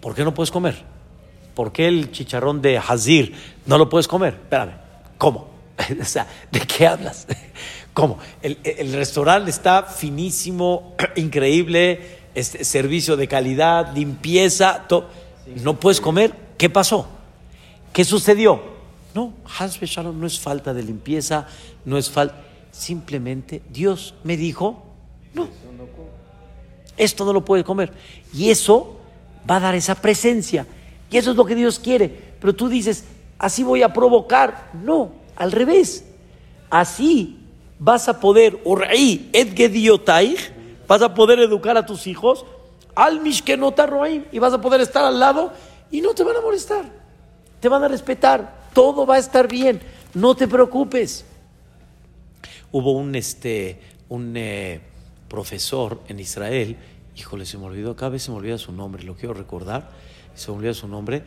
¿Por 0.00 0.14
qué 0.14 0.24
no 0.24 0.34
puedes 0.34 0.50
comer? 0.50 0.76
¿Por 1.54 1.72
qué 1.72 1.88
el 1.88 2.10
chicharrón 2.12 2.60
de 2.60 2.78
Hazir 2.78 3.34
no 3.66 3.78
lo 3.78 3.88
puedes 3.88 4.08
comer? 4.08 4.34
Espérame, 4.34 4.72
¿cómo? 5.18 5.48
o 6.00 6.04
sea, 6.04 6.26
¿de 6.50 6.60
qué 6.60 6.86
hablas? 6.86 7.26
¿Cómo? 7.94 8.18
El, 8.42 8.58
el 8.64 8.92
restaurante 8.92 9.50
está 9.50 9.82
finísimo, 9.82 10.94
increíble, 11.16 12.20
este, 12.34 12.64
servicio 12.64 13.16
de 13.16 13.28
calidad, 13.28 13.94
limpieza, 13.94 14.84
todo. 14.88 15.08
¿No 15.62 15.78
puedes 15.78 16.00
comer? 16.00 16.34
¿Qué 16.56 16.70
pasó? 16.70 17.08
¿Qué 17.92 18.04
sucedió? 18.04 18.71
No, 19.14 19.34
Hasbe 19.58 19.86
Shalom 19.86 20.18
no 20.18 20.26
es 20.26 20.40
falta 20.40 20.72
de 20.72 20.82
limpieza, 20.82 21.46
no 21.84 21.98
es 21.98 22.10
falta. 22.10 22.36
Simplemente 22.70 23.62
Dios 23.70 24.14
me 24.24 24.36
dijo, 24.36 24.82
no, 25.34 25.48
esto 26.96 27.24
no 27.24 27.32
lo 27.32 27.44
puede 27.44 27.64
comer. 27.64 27.92
Y 28.32 28.50
eso 28.50 28.96
va 29.48 29.56
a 29.56 29.60
dar 29.60 29.74
esa 29.74 29.94
presencia. 29.94 30.66
Y 31.10 31.16
eso 31.16 31.30
es 31.30 31.36
lo 31.36 31.44
que 31.44 31.54
Dios 31.54 31.78
quiere. 31.78 32.08
Pero 32.40 32.54
tú 32.54 32.68
dices, 32.68 33.04
así 33.38 33.62
voy 33.62 33.82
a 33.82 33.92
provocar. 33.92 34.70
No, 34.72 35.12
al 35.36 35.52
revés. 35.52 36.04
Así 36.70 37.38
vas 37.78 38.08
a 38.08 38.20
poder, 38.20 38.58
vas 40.88 41.02
a 41.02 41.14
poder 41.14 41.38
educar 41.40 41.76
a 41.76 41.84
tus 41.84 42.06
hijos 42.06 42.46
al 42.94 43.20
mishkenota 43.20 43.86
roim 43.86 44.24
y 44.30 44.38
vas 44.38 44.52
a 44.52 44.60
poder 44.60 44.80
estar 44.80 45.04
al 45.04 45.18
lado 45.18 45.52
y 45.90 46.00
no 46.00 46.14
te 46.14 46.22
van 46.22 46.36
a 46.36 46.40
molestar. 46.40 46.84
Te 47.60 47.68
van 47.68 47.84
a 47.84 47.88
respetar. 47.88 48.61
Todo 48.72 49.06
va 49.06 49.16
a 49.16 49.18
estar 49.18 49.48
bien. 49.48 49.80
No 50.14 50.34
te 50.34 50.48
preocupes. 50.48 51.24
Hubo 52.70 52.92
un, 52.92 53.14
este, 53.14 53.80
un 54.08 54.34
eh, 54.36 54.80
profesor 55.28 56.00
en 56.08 56.20
Israel, 56.20 56.76
híjole, 57.16 57.46
se 57.46 57.58
me 57.58 57.64
olvidó, 57.64 57.96
cada 57.96 58.10
vez 58.10 58.22
se 58.22 58.30
me 58.30 58.36
olvida 58.36 58.58
su 58.58 58.72
nombre, 58.72 59.02
lo 59.02 59.14
quiero 59.14 59.34
recordar, 59.34 59.90
se 60.34 60.50
me 60.50 60.58
olvida 60.58 60.74
su 60.74 60.88
nombre, 60.88 61.22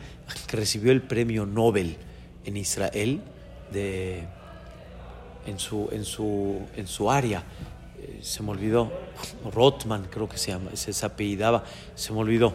que 0.48 0.56
recibió 0.56 0.92
el 0.92 1.02
premio 1.02 1.46
Nobel 1.46 1.96
en 2.44 2.56
Israel 2.56 3.20
de, 3.72 4.24
en, 5.46 5.58
su, 5.58 5.88
en, 5.92 6.04
su, 6.04 6.60
en 6.76 6.86
su 6.86 7.10
área. 7.10 7.44
Eh, 8.00 8.20
se 8.22 8.42
me 8.42 8.50
olvidó, 8.50 8.92
Rothman 9.52 10.06
creo 10.10 10.28
que 10.28 10.38
se 10.38 10.52
llama, 10.52 10.70
se, 10.74 10.92
se 10.92 11.06
apellidaba, 11.06 11.64
se 11.94 12.12
me 12.12 12.20
olvidó. 12.20 12.54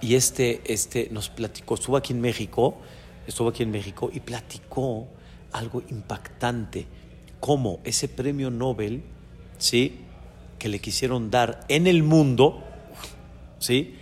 Y 0.00 0.14
este, 0.14 0.60
este 0.64 1.08
nos 1.10 1.28
platicó, 1.28 1.74
estuvo 1.74 1.96
aquí 1.96 2.12
en 2.12 2.20
México, 2.20 2.78
estuvo 3.26 3.48
aquí 3.48 3.62
en 3.62 3.70
México 3.70 4.10
y 4.12 4.20
platicó 4.20 5.08
algo 5.52 5.82
impactante, 5.88 6.86
cómo 7.40 7.80
ese 7.84 8.08
premio 8.08 8.50
Nobel, 8.50 9.02
¿sí? 9.58 10.00
que 10.58 10.68
le 10.68 10.80
quisieron 10.80 11.30
dar 11.30 11.64
en 11.68 11.86
el 11.86 12.02
mundo, 12.02 12.62
¿sí? 13.58 13.96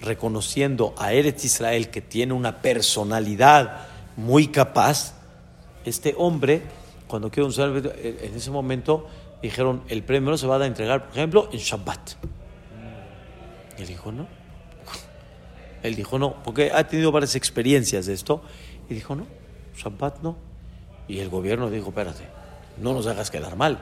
reconociendo 0.00 0.94
a 0.98 1.12
Eretz 1.12 1.44
Israel 1.44 1.88
que 1.88 2.02
tiene 2.02 2.32
una 2.32 2.60
personalidad 2.60 3.86
muy 4.16 4.48
capaz, 4.48 5.14
este 5.84 6.14
hombre, 6.16 6.62
cuando 7.06 7.30
quiero 7.30 7.48
usar, 7.48 7.70
en 7.70 8.34
ese 8.34 8.50
momento 8.50 9.06
dijeron, 9.42 9.82
el 9.88 10.02
premio 10.02 10.30
no 10.30 10.38
se 10.38 10.46
va 10.46 10.56
a 10.56 10.66
entregar, 10.66 11.08
por 11.08 11.16
ejemplo, 11.16 11.48
en 11.52 11.58
Shabbat. 11.58 12.12
Y 13.78 13.82
él 13.82 13.88
dijo, 13.88 14.12
no. 14.12 14.43
Él 15.84 15.96
dijo, 15.96 16.18
no, 16.18 16.42
porque 16.42 16.72
ha 16.72 16.88
tenido 16.88 17.12
varias 17.12 17.36
experiencias 17.36 18.06
de 18.06 18.14
esto. 18.14 18.40
Y 18.88 18.94
dijo, 18.94 19.14
no, 19.14 19.26
Shabbat 19.76 20.22
no. 20.22 20.34
Y 21.06 21.18
el 21.18 21.28
gobierno 21.28 21.68
dijo, 21.68 21.90
espérate, 21.90 22.24
no 22.78 22.94
nos 22.94 23.06
hagas 23.06 23.30
quedar 23.30 23.54
mal. 23.54 23.78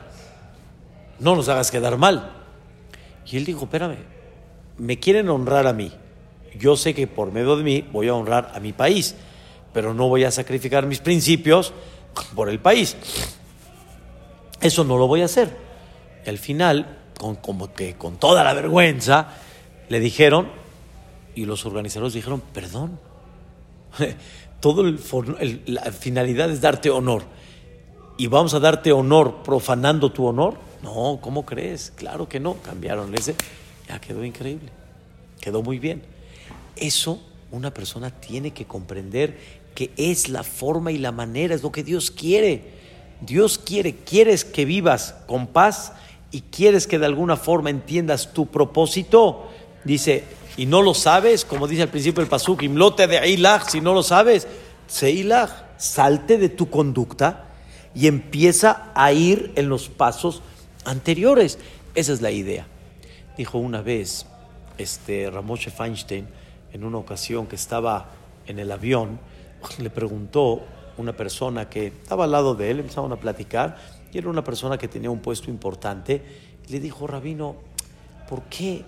No 1.21 1.37
nos 1.37 1.49
hagas 1.49 1.71
quedar 1.71 1.97
mal. 1.97 2.33
Y 3.25 3.37
él 3.37 3.45
dijo, 3.45 3.67
espérame, 3.67 3.99
me 4.79 4.99
quieren 4.99 5.29
honrar 5.29 5.69
a 5.69 5.73
mí. 5.73 5.93
Yo 6.59 6.77
sé 6.77 6.93
que 6.93 7.07
por 7.07 7.31
medio 7.31 7.57
de 7.57 7.63
mí 7.63 7.89
voy 7.93 8.09
a 8.09 8.15
honrar 8.15 8.51
a 8.53 8.59
mi 8.59 8.73
país, 8.73 9.15
pero 9.73 9.95
no 9.95 10.09
voy 10.09 10.25
a 10.25 10.33
sacrificar 10.33 10.87
mis 10.87 10.99
principios 10.99 11.73
por 12.35 12.49
el 12.49 12.59
país. 12.59 12.97
Eso 14.61 14.83
no 14.83 14.99
lo 14.99 15.07
voy 15.07 15.23
a 15.23 15.27
hacer. 15.27 15.57
Y 16.27 16.29
al 16.29 16.39
final, 16.39 16.99
con, 17.17 17.37
como 17.37 17.73
que 17.73 17.95
con 17.95 18.17
toda 18.17 18.43
la 18.43 18.55
vergüenza, 18.55 19.29
le 19.89 20.01
dijeron, 20.01 20.62
y 21.35 21.45
los 21.45 21.67
organizadores 21.67 22.15
dijeron, 22.15 22.43
perdón, 22.53 22.99
todo 24.61 24.83
el, 24.83 25.63
la 25.67 25.93
finalidad 25.93 26.51
es 26.51 26.61
darte 26.61 26.91
honor. 26.91 27.25
¿Y 28.19 28.27
vamos 28.27 28.55
a 28.55 28.61
darte 28.61 28.93
honor 28.93 29.43
profanando 29.43 30.13
tu 30.13 30.27
honor? 30.27 30.55
No, 30.83 31.19
¿cómo 31.21 31.45
crees? 31.45 31.93
Claro 31.97 32.29
que 32.29 32.41
no. 32.41 32.55
Cambiaron 32.55 33.15
ese. 33.15 33.35
Ya 33.89 34.01
quedó 34.01 34.25
increíble. 34.25 34.71
Quedó 35.41 35.63
muy 35.63 35.79
bien. 35.79 36.03
Eso 36.77 37.21
una 37.51 37.73
persona 37.73 38.11
tiene 38.11 38.53
que 38.53 38.65
comprender 38.65 39.63
que 39.75 39.91
es 39.97 40.29
la 40.29 40.43
forma 40.43 40.93
y 40.93 40.99
la 40.99 41.13
manera, 41.13 41.55
es 41.55 41.63
lo 41.63 41.73
que 41.73 41.85
Dios 41.85 42.11
quiere. 42.11 42.83
Dios 43.21 43.59
quiere, 43.59 43.97
quieres 43.97 44.45
que 44.45 44.65
vivas 44.65 45.15
con 45.27 45.47
paz 45.47 45.93
y 46.31 46.41
quieres 46.41 46.87
que 46.87 46.99
de 46.99 47.07
alguna 47.07 47.37
forma 47.37 47.71
entiendas 47.71 48.33
tu 48.33 48.47
propósito. 48.47 49.49
Dice, 49.85 50.25
y 50.57 50.67
no 50.67 50.83
lo 50.83 50.95
sabes, 50.95 51.45
como 51.45 51.67
dice 51.67 51.83
al 51.83 51.89
principio 51.89 52.23
el 52.23 52.29
pasuk, 52.29 52.63
imlote 52.63 53.07
de 53.07 53.29
ilach, 53.29 53.69
si 53.69 53.81
no 53.81 53.95
lo 53.95 54.03
sabes, 54.03 54.47
se 54.87 55.11
ilach, 55.11 55.51
salte 55.79 56.39
de 56.39 56.49
tu 56.49 56.69
conducta 56.69 57.49
y 57.95 58.07
empieza 58.07 58.93
a 58.95 59.13
ir 59.13 59.53
en 59.57 59.69
los 59.69 59.89
pasos 59.89 60.43
anteriores. 60.85 61.59
Esa 61.95 62.13
es 62.13 62.21
la 62.21 62.31
idea. 62.31 62.67
Dijo 63.37 63.59
una 63.59 63.83
vez 63.83 64.27
este 64.79 65.31
Ramoshe 65.31 65.71
Feinstein, 65.71 66.27
en 66.73 66.85
una 66.85 66.99
ocasión 66.99 67.47
que 67.47 67.57
estaba 67.57 68.11
en 68.47 68.59
el 68.59 68.71
avión, 68.73 69.19
le 69.79 69.91
preguntó 69.91 70.63
una 70.97 71.15
persona 71.15 71.69
que 71.69 71.89
estaba 71.89 72.25
al 72.25 72.33
lado 72.33 72.55
de 72.55 72.71
él, 72.71 72.81
empezaron 72.81 73.13
a 73.13 73.17
platicar, 73.17 73.77
y 74.13 74.19
era 74.19 74.29
una 74.29 74.45
persona 74.45 74.77
que 74.79 74.89
tenía 74.89 75.11
un 75.11 75.21
puesto 75.21 75.51
importante, 75.51 76.23
y 76.69 76.73
le 76.73 76.81
dijo, 76.81 77.07
Rabino, 77.07 77.57
¿por 78.29 78.43
qué 78.45 78.85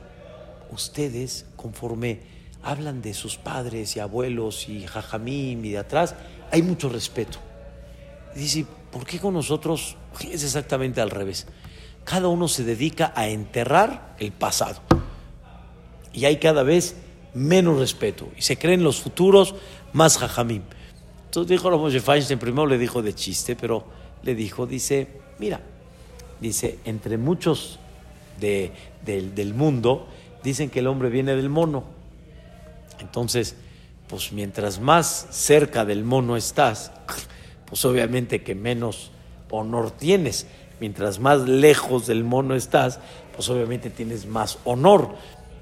ustedes, 0.75 1.47
conforme 1.57 2.21
hablan 2.63 3.03
de 3.03 3.15
sus 3.15 3.37
padres 3.37 3.97
y 3.97 4.01
abuelos 4.01 4.69
y 4.69 4.87
jajamim 4.87 5.65
y 5.65 5.71
de 5.71 5.79
atrás, 5.79 6.15
hay 6.51 6.63
mucho 6.63 6.89
respeto. 6.89 7.39
Dice, 8.35 8.67
¿por 8.91 9.07
qué 9.07 9.19
con 9.19 9.35
nosotros 9.35 9.97
es 10.21 10.43
exactamente 10.45 11.01
al 11.01 11.11
revés? 11.11 11.47
Cada 12.05 12.29
uno 12.29 12.49
se 12.49 12.65
dedica 12.65 13.13
a 13.15 13.29
enterrar 13.29 14.17
el 14.19 14.33
pasado. 14.33 14.81
Y 16.13 16.27
hay 16.27 16.37
cada 16.37 16.63
vez 16.63 16.97
menos 17.33 17.79
respeto. 17.79 18.29
Y 18.37 18.43
se 18.43 18.59
creen 18.59 18.85
los 18.85 19.01
futuros 19.01 19.55
más 19.93 20.19
jajamim. 20.19 20.63
Entonces 21.27 21.51
dijo 21.51 21.71
Moshe 21.77 22.01
Feinstein, 22.01 22.39
primero 22.39 22.67
le 22.67 22.79
dijo 22.79 23.03
de 23.03 23.15
chiste, 23.15 23.57
pero 23.57 23.85
le 24.23 24.35
dijo, 24.35 24.67
dice, 24.67 25.09
mira, 25.39 25.61
dice, 26.41 26.79
entre 26.85 27.19
muchos 27.19 27.79
de, 28.39 28.73
del 29.05 29.55
mundo, 29.55 30.07
dicen 30.45 30.71
que 30.71 30.79
el 30.81 30.87
hombre 30.87 31.09
viene 31.09 31.35
del 31.35 31.49
mono. 31.49 31.85
Entonces, 33.01 33.57
pues 34.09 34.31
mientras 34.31 34.79
más 34.79 35.27
cerca 35.31 35.85
del 35.85 36.05
mono 36.05 36.37
estás, 36.37 36.93
pues 37.67 37.85
obviamente 37.87 38.43
que 38.45 38.55
menos 38.55 39.11
honor 39.51 39.91
tienes. 39.91 40.47
Mientras 40.81 41.19
más 41.19 41.49
lejos 41.49 42.07
del 42.07 42.25
mono 42.25 42.55
estás, 42.55 43.01
pues 43.35 43.49
obviamente 43.49 43.91
tienes 43.91 44.27
más 44.27 44.59
honor. 44.65 45.17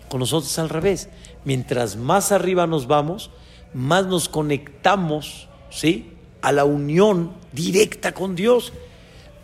Con 0.09 0.21
nosotros 0.21 0.59
al 0.59 0.69
revés. 0.69 1.09
Mientras 1.45 1.97
más 1.97 2.33
arriba 2.33 2.67
nos 2.67 2.87
vamos, 2.87 3.31
más 3.73 4.07
nos 4.07 4.29
conectamos, 4.29 5.49
¿sí? 5.71 6.13
A 6.43 6.51
la 6.51 6.65
unión 6.65 7.33
directa 7.53 8.13
con 8.13 8.35
Dios. 8.35 8.73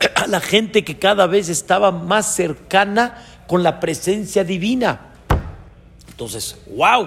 A 0.16 0.26
la 0.26 0.40
gente 0.40 0.84
que 0.84 0.98
cada 0.98 1.26
vez 1.26 1.48
estaba 1.48 1.92
más 1.92 2.34
cercana 2.34 3.24
con 3.46 3.62
la 3.62 3.80
presencia 3.80 4.44
divina. 4.44 5.07
Entonces, 6.08 6.56
wow. 6.74 7.06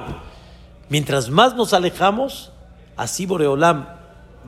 Mientras 0.90 1.30
más 1.30 1.56
nos 1.56 1.74
alejamos, 1.74 2.52
así 2.96 3.26
Boreolam 3.26 3.88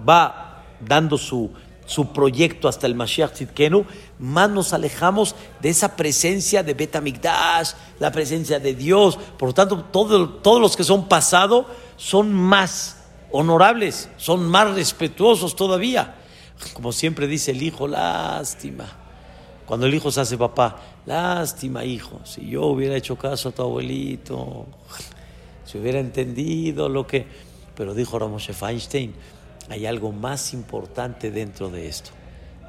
va 0.07 0.63
dando 0.79 1.17
su, 1.17 1.51
su 1.85 2.11
proyecto 2.11 2.67
hasta 2.67 2.87
el 2.87 2.95
Mashiach 2.95 3.31
Tzidkenu, 3.33 3.85
más 4.19 4.49
nos 4.49 4.73
alejamos 4.73 5.35
de 5.61 5.69
esa 5.69 5.95
presencia 5.95 6.63
de 6.63 6.73
Betamigdash, 6.73 7.71
la 7.99 8.11
presencia 8.11 8.59
de 8.59 8.73
Dios. 8.73 9.17
Por 9.37 9.49
lo 9.49 9.53
tanto, 9.53 9.83
todos 9.83 10.61
los 10.61 10.75
que 10.75 10.83
son 10.83 11.07
pasado 11.07 11.65
son 11.97 12.33
más 12.33 12.97
honorables, 13.31 14.09
son 14.17 14.47
más 14.47 14.73
respetuosos 14.73 15.55
todavía. 15.55 16.15
Como 16.73 16.91
siempre 16.91 17.27
dice 17.27 17.51
el 17.51 17.63
hijo, 17.63 17.87
lástima. 17.87 19.02
Cuando 19.65 19.85
el 19.85 19.93
hijo 19.93 20.11
se 20.11 20.21
hace 20.21 20.37
papá, 20.37 20.77
lástima 21.05 21.85
hijo, 21.85 22.19
si 22.25 22.49
yo 22.49 22.65
hubiera 22.65 22.95
hecho 22.95 23.17
caso 23.17 23.49
a 23.49 23.51
tu 23.51 23.61
abuelito, 23.61 24.65
si 25.65 25.77
hubiera 25.77 25.99
entendido 25.99 26.89
lo 26.89 27.07
que... 27.07 27.25
Pero 27.75 27.93
dijo 27.93 28.19
Ramoshe 28.19 28.53
Feinstein, 28.53 29.13
hay 29.69 29.85
algo 29.85 30.11
más 30.11 30.53
importante 30.53 31.31
dentro 31.31 31.69
de 31.69 31.87
esto, 31.87 32.11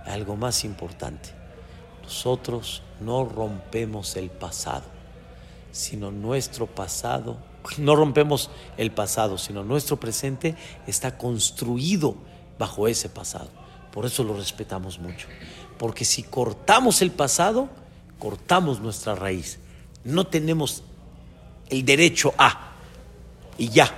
algo 0.07 0.37
más 0.37 0.65
importante. 0.65 1.31
Nosotros 2.03 2.83
no 3.01 3.25
rompemos 3.25 4.17
el 4.17 4.31
pasado, 4.31 4.85
sino 5.73 6.11
nuestro 6.11 6.67
pasado, 6.67 7.39
no 7.79 7.97
rompemos 7.97 8.51
el 8.77 8.93
pasado, 8.93 9.37
sino 9.39 9.65
nuestro 9.65 9.99
presente 9.99 10.55
está 10.87 11.19
construido 11.19 12.15
bajo 12.59 12.87
ese 12.87 13.09
pasado. 13.09 13.49
Por 13.91 14.07
eso 14.07 14.25
lo 14.25 14.37
respetamos 14.37 14.99
mucho. 14.99 15.29
Porque 15.79 16.05
si 16.05 16.23
cortamos 16.23 17.03
el 17.03 17.11
pasado, 17.11 17.69
cortamos 18.19 18.81
nuestra 18.81 19.15
raíz. 19.15 19.59
No 20.05 20.27
tenemos 20.27 20.83
el 21.69 21.85
derecho 21.85 22.35
a, 22.39 22.73
y 23.59 23.69
ya, 23.69 23.93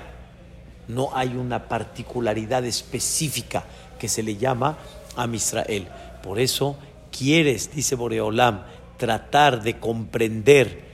no 0.88 1.10
hay 1.14 1.36
una 1.36 1.68
particularidad 1.68 2.64
específica 2.64 3.64
que 3.98 4.08
se 4.08 4.22
le 4.22 4.36
llama 4.36 4.78
a 5.16 5.26
Israel. 5.26 5.88
Por 6.22 6.38
eso 6.38 6.76
quieres, 7.16 7.74
dice 7.74 7.96
Boreolam, 7.96 8.62
tratar 8.96 9.62
de 9.62 9.78
comprender 9.78 10.86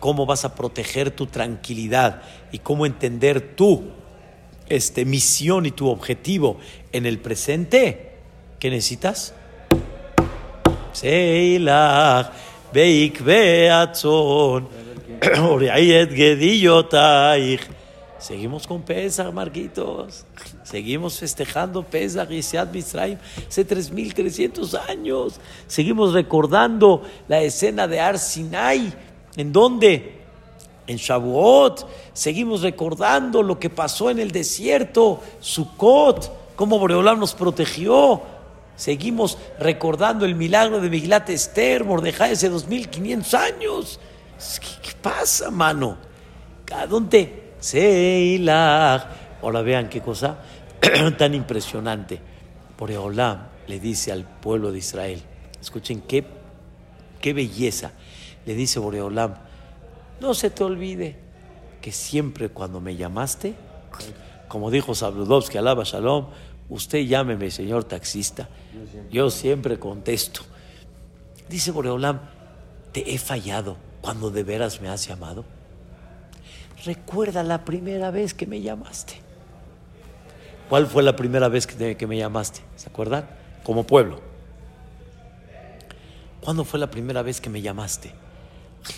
cómo 0.00 0.26
vas 0.26 0.44
a 0.44 0.54
proteger 0.54 1.10
tu 1.10 1.26
tranquilidad 1.26 2.22
y 2.52 2.58
cómo 2.58 2.86
entender 2.86 3.54
tu 3.54 3.90
este, 4.68 5.04
misión 5.04 5.66
y 5.66 5.70
tu 5.70 5.88
objetivo 5.88 6.58
en 6.92 7.06
el 7.06 7.18
presente. 7.18 8.14
¿Qué 8.58 8.70
necesitas? 8.70 9.34
Seilach, 10.96 12.32
Beik 12.72 13.22
Beatzon, 13.22 14.66
Seguimos 18.18 18.66
con 18.66 18.82
Pesach, 18.82 19.32
Marquitos. 19.32 20.24
Seguimos 20.64 21.18
festejando 21.18 21.82
Pesach 21.82 22.30
y 22.30 22.42
Seat 22.42 22.72
Misraim 22.72 23.18
hace 23.46 23.64
3300 23.64 24.74
años. 24.74 25.38
Seguimos 25.66 26.14
recordando 26.14 27.02
la 27.28 27.42
escena 27.42 27.86
de 27.86 28.00
Ar 28.00 28.18
Sinai. 28.18 28.92
¿En 29.36 29.52
dónde? 29.52 30.22
En 30.86 30.96
Shavuot. 30.96 31.86
Seguimos 32.14 32.62
recordando 32.62 33.42
lo 33.42 33.58
que 33.58 33.68
pasó 33.68 34.08
en 34.10 34.18
el 34.18 34.30
desierto, 34.30 35.20
Sukkot, 35.40 36.56
cómo 36.56 36.78
Boreolam 36.78 37.20
nos 37.20 37.34
protegió. 37.34 38.22
Seguimos 38.76 39.38
recordando 39.58 40.26
el 40.26 40.34
milagro 40.34 40.80
de 40.80 40.90
Miglat 40.90 41.30
Esther, 41.30 41.84
Mordejai, 41.84 42.32
hace 42.32 42.48
2500 42.48 43.34
años. 43.34 44.00
¿Qué, 44.82 44.92
pasa, 45.00 45.50
mano? 45.50 45.96
¿A 46.72 46.86
dónde? 46.86 47.54
Seilah. 47.58 49.38
Ahora 49.42 49.62
vean 49.62 49.88
qué 49.88 50.00
cosa 50.02 50.38
tan 51.18 51.34
impresionante. 51.34 52.20
Boreolam 52.78 53.48
le 53.66 53.80
dice 53.80 54.12
al 54.12 54.24
pueblo 54.24 54.70
de 54.70 54.78
Israel, 54.78 55.22
escuchen 55.60 56.02
qué, 56.02 56.24
qué 57.20 57.32
belleza. 57.32 57.92
Le 58.44 58.54
dice 58.54 58.78
Boreolam, 58.78 59.34
no 60.20 60.34
se 60.34 60.50
te 60.50 60.62
olvide 60.64 61.16
que 61.80 61.92
siempre 61.92 62.50
cuando 62.50 62.80
me 62.80 62.96
llamaste, 62.96 63.54
como 64.48 64.70
dijo 64.70 64.94
Sabludovsky, 64.94 65.58
alaba 65.58 65.84
Shalom, 65.84 66.26
usted 66.68 67.00
llámeme 67.00 67.50
señor 67.50 67.84
taxista, 67.84 68.48
yo 69.10 69.30
siempre 69.30 69.78
contesto. 69.78 70.42
Dice 71.48 71.70
Boreolam, 71.70 72.20
te 72.92 73.14
he 73.14 73.18
fallado 73.18 73.76
cuando 74.00 74.30
de 74.30 74.42
veras 74.42 74.80
me 74.80 74.88
has 74.88 75.06
llamado 75.06 75.44
recuerda 76.86 77.42
la 77.42 77.64
primera 77.64 78.10
vez 78.10 78.32
que 78.32 78.46
me 78.46 78.60
llamaste. 78.60 79.14
¿Cuál 80.68 80.86
fue 80.86 81.02
la 81.02 81.14
primera 81.14 81.48
vez 81.48 81.66
que, 81.66 82.06
me 82.06 82.16
llamaste? 82.16 82.60
¿Se 82.76 82.88
acuerdan? 82.88 83.28
Como 83.64 83.84
pueblo. 83.84 84.20
¿Cuándo 86.40 86.64
fue 86.64 86.80
la 86.80 86.90
primera 86.90 87.22
vez 87.22 87.40
que 87.40 87.50
me 87.50 87.62
llamaste? 87.62 88.12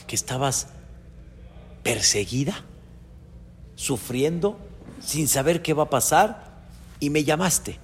Que 0.07 0.15
estabas 0.15 0.69
perseguida, 1.83 2.63
sufriendo, 3.75 4.59
sin 5.01 5.29
saber 5.29 5.63
qué 5.63 5.75
va 5.75 5.85
a 5.85 5.91
pasar, 5.91 6.59
y 7.01 7.11
me 7.11 7.25
llamaste. 7.25 7.79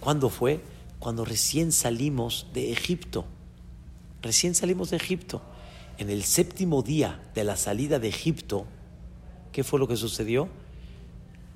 ¿Cuándo 0.00 0.28
fue? 0.28 0.60
Cuando 1.02 1.24
recién 1.24 1.72
salimos 1.72 2.46
de 2.54 2.70
Egipto. 2.70 3.24
Recién 4.22 4.54
salimos 4.54 4.90
de 4.90 4.98
Egipto. 4.98 5.42
En 5.98 6.10
el 6.10 6.22
séptimo 6.22 6.82
día 6.82 7.20
de 7.34 7.42
la 7.42 7.56
salida 7.56 7.98
de 7.98 8.06
Egipto, 8.06 8.66
¿Qué 9.52 9.62
fue 9.62 9.78
lo 9.78 9.86
que 9.86 9.96
sucedió? 9.96 10.48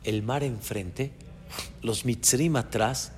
El 0.05 0.23
mar 0.23 0.45
enfrente, 0.45 1.13
los 1.83 2.05
mitzrim 2.05 2.57
atrás, 2.57 3.13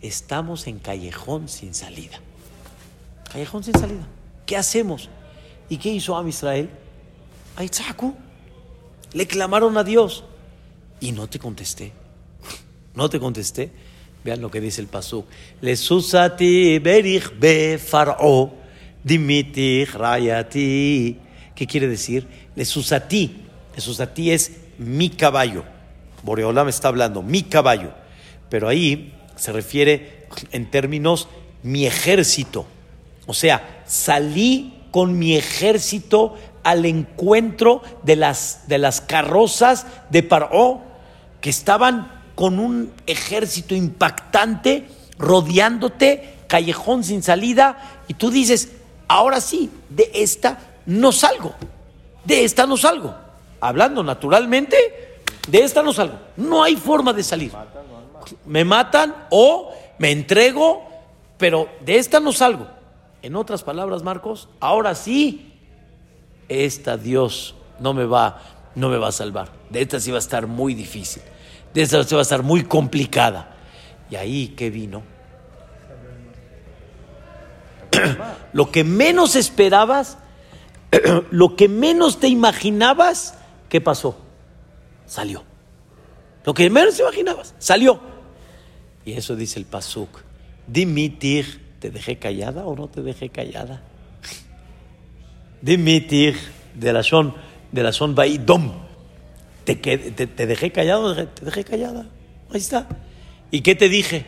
estamos 0.00 0.66
en 0.66 0.78
callejón 0.78 1.48
sin 1.48 1.74
salida. 1.74 2.18
Callejón 3.30 3.62
sin 3.62 3.74
salida. 3.74 4.06
¿Qué 4.46 4.56
hacemos? 4.56 5.10
¿Y 5.68 5.76
qué 5.76 5.90
hizo 5.90 6.16
Am 6.16 6.26
Israel? 6.26 6.70
A 7.56 7.64
Le 9.12 9.26
clamaron 9.26 9.76
a 9.76 9.84
Dios. 9.84 10.24
Y 11.00 11.12
no 11.12 11.28
te 11.28 11.38
contesté. 11.38 11.92
No 12.94 13.10
te 13.10 13.20
contesté. 13.20 13.70
Vean 14.24 14.40
lo 14.40 14.50
que 14.50 14.60
dice 14.60 14.80
el 14.80 14.86
pasuk. 14.86 15.26
Le 15.60 15.76
susati 15.76 16.78
berich 16.78 17.38
be 17.38 17.78
faro 17.78 18.54
dimitich 19.02 19.92
rayati. 19.92 21.18
¿Qué 21.54 21.66
quiere 21.66 21.86
decir? 21.86 22.26
Le 22.56 22.64
susati 22.64 23.44
Jesús 23.74 24.00
a 24.00 24.14
ti 24.14 24.30
es 24.30 24.52
mi 24.78 25.10
caballo. 25.10 25.64
Boreolam 26.22 26.68
está 26.68 26.88
hablando, 26.88 27.22
mi 27.22 27.42
caballo. 27.42 27.92
Pero 28.48 28.68
ahí 28.68 29.14
se 29.36 29.52
refiere 29.52 30.28
en 30.52 30.70
términos 30.70 31.28
mi 31.62 31.86
ejército. 31.86 32.66
O 33.26 33.34
sea, 33.34 33.82
salí 33.86 34.74
con 34.90 35.18
mi 35.18 35.36
ejército 35.36 36.36
al 36.62 36.86
encuentro 36.86 37.82
de 38.04 38.16
las, 38.16 38.68
de 38.68 38.78
las 38.78 39.00
carrozas 39.00 39.86
de 40.10 40.22
Paró, 40.22 40.82
que 41.40 41.50
estaban 41.50 42.23
con 42.34 42.58
un 42.58 42.92
ejército 43.06 43.74
impactante 43.74 44.88
rodeándote, 45.18 46.34
callejón 46.48 47.04
sin 47.04 47.22
salida, 47.22 48.02
y 48.08 48.14
tú 48.14 48.30
dices, 48.30 48.72
ahora 49.08 49.40
sí, 49.40 49.70
de 49.88 50.10
esta 50.14 50.58
no 50.86 51.12
salgo, 51.12 51.54
de 52.24 52.44
esta 52.44 52.66
no 52.66 52.76
salgo 52.76 53.24
hablando 53.64 54.02
naturalmente, 54.02 54.76
de 55.48 55.62
esta 55.62 55.82
no 55.82 55.94
salgo. 55.94 56.18
No 56.36 56.62
hay 56.62 56.76
forma 56.76 57.14
de 57.14 57.22
salir. 57.22 57.50
Me 58.44 58.62
matan 58.64 59.14
o 59.30 59.72
me 59.98 60.10
entrego, 60.10 60.86
pero 61.38 61.68
de 61.80 61.96
esta 61.96 62.20
no 62.20 62.32
salgo. 62.32 62.66
En 63.22 63.36
otras 63.36 63.62
palabras, 63.62 64.02
Marcos, 64.02 64.50
ahora 64.60 64.94
sí, 64.94 65.54
esta 66.48 66.98
Dios 66.98 67.54
no 67.80 67.94
me 67.94 68.04
va, 68.04 68.42
no 68.74 68.90
me 68.90 68.98
va 68.98 69.08
a 69.08 69.12
salvar. 69.12 69.48
De 69.70 69.80
esta 69.80 69.98
sí 69.98 70.10
va 70.10 70.18
a 70.18 70.20
estar 70.20 70.46
muy 70.46 70.74
difícil. 70.74 71.22
De 71.74 71.82
esta 71.82 72.02
sí 72.04 72.14
va 72.14 72.20
a 72.20 72.22
estar 72.22 72.42
muy 72.42 72.64
complicada. 72.64 73.56
Y 74.10 74.16
ahí 74.16 74.48
que 74.48 74.70
vino. 74.70 75.02
Lo 78.52 78.70
que 78.70 78.84
menos 78.84 79.36
esperabas, 79.36 80.18
lo 81.32 81.56
que 81.56 81.68
menos 81.68 82.20
te 82.20 82.28
imaginabas, 82.28 83.34
¿qué 83.68 83.80
pasó? 83.80 84.16
Salió. 85.06 85.42
Lo 86.44 86.54
que 86.54 86.70
menos 86.70 86.96
te 86.96 87.02
imaginabas, 87.02 87.54
salió. 87.58 87.98
Y 89.04 89.14
eso 89.14 89.34
dice 89.34 89.58
el 89.58 89.66
Pasuk. 89.66 90.20
Dimitir, 90.66 91.76
¿te 91.80 91.90
dejé 91.90 92.18
callada 92.18 92.64
o 92.64 92.76
no 92.76 92.88
te 92.88 93.02
dejé 93.02 93.28
callada? 93.28 93.82
Dimitir, 95.60 96.38
de 96.74 96.92
la 96.92 97.02
son, 97.02 97.34
de 97.72 97.82
la 97.82 97.92
son 97.92 98.14
Baidom. 98.14 98.72
¿Te, 99.64 100.46
dejé 100.46 100.70
callado? 100.70 101.26
Te 101.26 101.44
dejé 101.44 101.64
callada. 101.64 102.06
Ahí 102.50 102.60
está. 102.60 102.86
¿Y 103.50 103.60
qué 103.62 103.74
te 103.74 103.88
dije? 103.88 104.26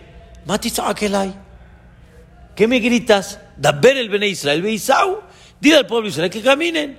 ¿Qué 2.55 2.69
me 2.69 2.79
gritas? 2.79 3.41
Daber 3.57 3.97
el 3.97 4.09
Bene 4.09 4.29
Israel, 4.29 4.63
Beisau. 4.63 5.21
Dile 5.61 5.77
al 5.77 5.87
pueblo 5.87 6.09
Israel 6.09 6.31
que 6.31 6.43
caminen. 6.43 6.99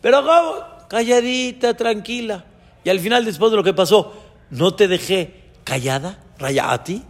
Pero 0.00 0.22
Gabo, 0.22 0.64
calladita, 0.88 1.74
tranquila. 1.74 2.44
Y 2.84 2.90
al 2.90 3.00
final, 3.00 3.24
después 3.24 3.50
de 3.50 3.56
lo 3.56 3.64
que 3.64 3.74
pasó, 3.74 4.14
¿no 4.50 4.74
te 4.74 4.88
dejé 4.88 5.44
callada? 5.64 6.18
Rayati. 6.38 7.02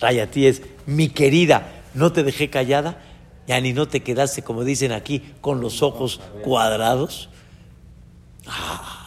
Rayati 0.00 0.46
es 0.46 0.62
mi 0.86 1.08
querida, 1.08 1.82
¿no 1.94 2.12
te 2.12 2.22
dejé 2.22 2.50
callada? 2.50 3.00
Ya 3.46 3.60
ni 3.60 3.72
no 3.72 3.86
te 3.86 4.00
quedaste, 4.00 4.42
como 4.42 4.64
dicen 4.64 4.92
aquí, 4.92 5.22
con 5.40 5.60
los 5.60 5.82
ojos 5.82 6.20
cuadrados. 6.42 7.28
Ah, 8.46 9.01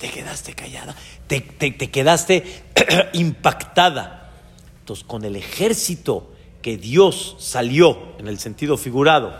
te 0.00 0.10
quedaste 0.10 0.54
callada. 0.54 0.94
Te, 1.26 1.40
te- 1.40 1.70
te 1.70 1.90
quedaste 1.90 2.42
impactada. 3.12 4.30
Entonces, 4.80 5.04
con 5.04 5.24
el 5.24 5.36
ejército 5.36 6.32
que 6.62 6.76
Dios 6.78 7.36
salió, 7.38 8.14
en 8.18 8.26
el 8.26 8.38
sentido 8.38 8.76
figurado, 8.76 9.36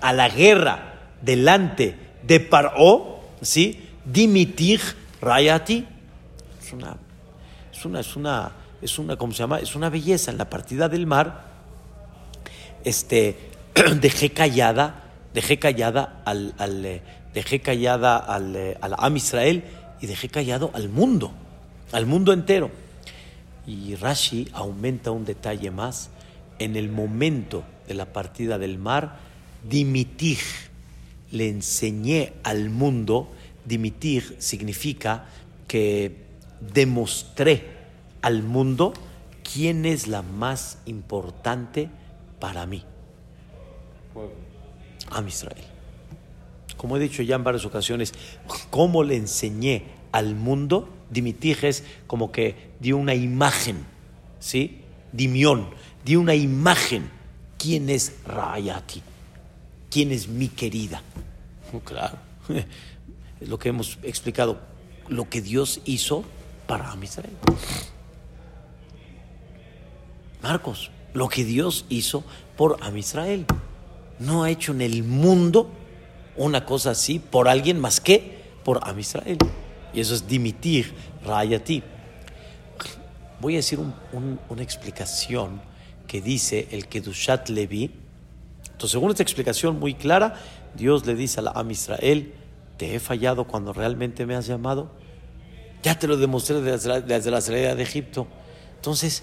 a 0.00 0.12
la 0.12 0.28
guerra 0.28 0.94
delante 1.22 1.96
de 2.22 2.40
Paró, 2.40 3.20
¿sí? 3.42 3.86
Dimitir 4.04 4.80
Rayati, 5.20 5.86
es 6.64 6.72
una, 6.72 6.96
es 7.72 7.84
una, 7.84 8.00
es 8.00 8.16
una, 8.16 8.52
es 8.82 8.98
una, 8.98 9.16
¿cómo 9.16 9.32
se 9.32 9.38
llama? 9.40 9.60
Es 9.60 9.74
una 9.76 9.90
belleza 9.90 10.30
en 10.30 10.38
la 10.38 10.48
partida 10.48 10.88
del 10.88 11.06
mar. 11.06 11.44
Este, 12.84 13.36
dejé 14.00 14.30
callada, 14.30 15.04
dejé 15.34 15.58
callada 15.58 16.22
al, 16.24 16.54
al, 16.58 16.84
eh, 16.84 17.02
dejé 17.34 17.60
callada 17.60 18.16
al, 18.16 18.56
eh, 18.56 18.78
al 18.80 18.94
Am 18.98 19.16
Israel 19.16 19.62
y 20.00 20.06
dejé 20.06 20.28
callado 20.28 20.70
al 20.74 20.88
mundo, 20.88 21.32
al 21.92 22.06
mundo 22.06 22.32
entero. 22.32 22.70
Y 23.66 23.94
Rashi 23.96 24.48
aumenta 24.52 25.10
un 25.10 25.24
detalle 25.24 25.70
más. 25.70 26.10
En 26.58 26.76
el 26.76 26.90
momento 26.90 27.64
de 27.86 27.94
la 27.94 28.06
partida 28.06 28.58
del 28.58 28.78
mar, 28.78 29.18
dimitir, 29.68 30.38
le 31.30 31.48
enseñé 31.48 32.32
al 32.42 32.70
mundo, 32.70 33.30
dimitir 33.64 34.36
significa 34.38 35.26
que 35.66 36.24
demostré 36.60 37.64
al 38.22 38.42
mundo 38.42 38.94
quién 39.42 39.86
es 39.86 40.08
la 40.08 40.22
más 40.22 40.78
importante 40.86 41.90
para 42.40 42.66
mí, 42.66 42.82
Pueblo. 44.12 44.34
a 45.10 45.22
Israel. 45.22 45.77
Como 46.78 46.96
he 46.96 47.00
dicho 47.00 47.22
ya 47.22 47.36
en 47.36 47.44
varias 47.44 47.66
ocasiones, 47.66 48.14
cómo 48.70 49.02
le 49.02 49.16
enseñé 49.16 49.84
al 50.12 50.34
mundo, 50.34 50.88
dimitir 51.10 51.58
es 51.64 51.84
como 52.06 52.32
que 52.32 52.70
dio 52.80 52.96
una 52.96 53.14
imagen, 53.14 53.84
¿sí? 54.38 54.80
Dimión, 55.12 55.68
dio 56.04 56.20
una 56.20 56.34
imagen. 56.34 57.10
¿Quién 57.58 57.90
es 57.90 58.14
Rayati? 58.24 59.02
¿Quién 59.90 60.12
es 60.12 60.28
mi 60.28 60.48
querida? 60.48 61.02
Oh, 61.74 61.80
claro, 61.80 62.16
es 63.40 63.48
lo 63.48 63.58
que 63.58 63.70
hemos 63.70 63.98
explicado, 64.04 64.60
lo 65.08 65.28
que 65.28 65.42
Dios 65.42 65.80
hizo 65.84 66.24
para 66.68 66.94
Israel. 67.02 67.32
Marcos, 70.40 70.92
lo 71.12 71.28
que 71.28 71.44
Dios 71.44 71.86
hizo 71.88 72.22
por 72.56 72.78
Am 72.82 72.96
Israel. 72.96 73.46
No 74.20 74.44
ha 74.44 74.50
hecho 74.50 74.72
en 74.72 74.82
el 74.82 75.02
mundo 75.02 75.70
una 76.38 76.64
cosa 76.64 76.90
así 76.92 77.18
por 77.18 77.48
alguien 77.48 77.78
más 77.80 78.00
que 78.00 78.38
por 78.64 78.80
Am 78.82 78.98
Israel. 78.98 79.38
Y 79.92 80.00
eso 80.00 80.14
es 80.14 80.26
dimitir, 80.26 80.94
rayati. 81.24 81.82
Voy 83.40 83.54
a 83.54 83.56
decir 83.58 83.78
un- 83.78 83.94
un- 84.12 84.40
una 84.48 84.62
explicación 84.62 85.60
que 86.06 86.20
dice 86.20 86.68
el 86.72 86.86
Kedushat 86.88 87.48
Levi. 87.50 87.90
Entonces, 88.64 88.90
según 88.90 89.10
esta 89.10 89.22
explicación 89.22 89.78
muy 89.78 89.94
clara, 89.94 90.34
Dios 90.74 91.06
le 91.06 91.14
dice 91.14 91.40
a 91.40 91.42
la 91.44 91.50
Am 91.52 91.70
Israel, 91.70 92.32
¿te 92.76 92.94
he 92.94 93.00
fallado 93.00 93.44
cuando 93.44 93.72
realmente 93.72 94.26
me 94.26 94.34
has 94.34 94.46
llamado? 94.46 94.90
Ya 95.82 95.98
te 95.98 96.08
lo 96.08 96.16
demostré 96.16 96.60
desde 96.60 96.88
la, 96.88 97.00
desde 97.00 97.30
la 97.30 97.40
salida 97.40 97.74
de 97.74 97.82
Egipto. 97.82 98.26
Entonces, 98.76 99.22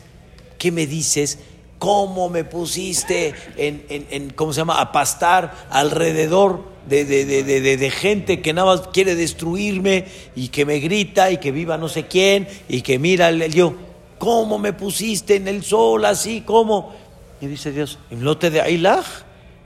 ¿qué 0.58 0.72
me 0.72 0.88
dices? 0.88 1.40
¿Cómo 1.80 2.30
me 2.30 2.46
pusiste 2.46 3.34
en, 3.58 3.86
en- 3.90 4.08
en- 4.10 4.30
¿cómo 4.32 4.54
se 4.54 4.62
llama? 4.62 4.80
A 4.80 4.92
pastar 4.94 5.54
alrededor 5.70 6.64
de, 6.88 7.06
de- 7.06 7.44
de- 7.44 7.78
de- 7.78 7.90
gente 7.92 8.42
que 8.42 8.54
nada 8.54 8.76
más 8.76 8.88
quiere 8.90 9.16
destruirme 9.16 10.06
y 10.36 10.50
que 10.50 10.66
me 10.66 10.80
grita 10.80 11.32
y 11.32 11.38
que 11.38 11.52
viva 11.52 11.78
no 11.78 11.88
sé 11.90 12.08
quién 12.08 12.48
y 12.68 12.82
que 12.82 13.00
mira 13.00 13.32
yo. 13.32 13.74
¿Cómo 14.20 14.58
me 14.58 14.72
pusiste 14.74 15.36
en 15.36 15.48
el 15.48 15.64
sol 15.64 16.06
así? 16.06 16.42
¿Cómo? 16.46 16.94
Y 17.42 17.48
dice 17.48 17.72
Dios, 17.72 18.00
¿en 18.12 18.24
lote 18.24 18.50
de 18.50 18.62
Ailaj? 18.62 19.06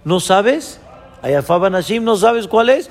¿No 0.05 0.19
sabes? 0.19 0.79
Ayafaba 1.21 1.69
Nashim, 1.69 2.03
¿no 2.03 2.15
sabes 2.15 2.47
cuál 2.47 2.69
es? 2.69 2.89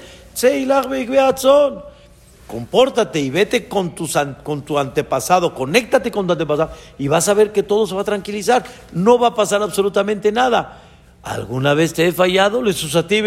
Compórtate 2.47 3.21
y 3.21 3.29
vete 3.29 3.69
con, 3.69 3.95
an- 4.15 4.39
con 4.43 4.63
tu 4.63 4.79
antepasado, 4.79 5.55
conéctate 5.55 6.11
con 6.11 6.27
tu 6.27 6.33
antepasado 6.33 6.71
y 6.99 7.09
vas 7.09 7.29
a 7.29 7.35
ver 7.35 7.53
que 7.53 7.63
todo 7.63 7.87
se 7.87 7.95
va 7.95 8.01
a 8.03 8.05
tranquilizar. 8.05 8.65
No 8.93 9.19
va 9.19 9.29
a 9.29 9.35
pasar 9.35 9.63
absolutamente 9.63 10.33
nada. 10.33 10.83
¿Alguna 11.23 11.75
vez 11.75 11.93
te 11.95 12.07
he 12.07 12.13
fallado? 12.13 12.63
Le 12.63 12.73
susatí 12.73 13.21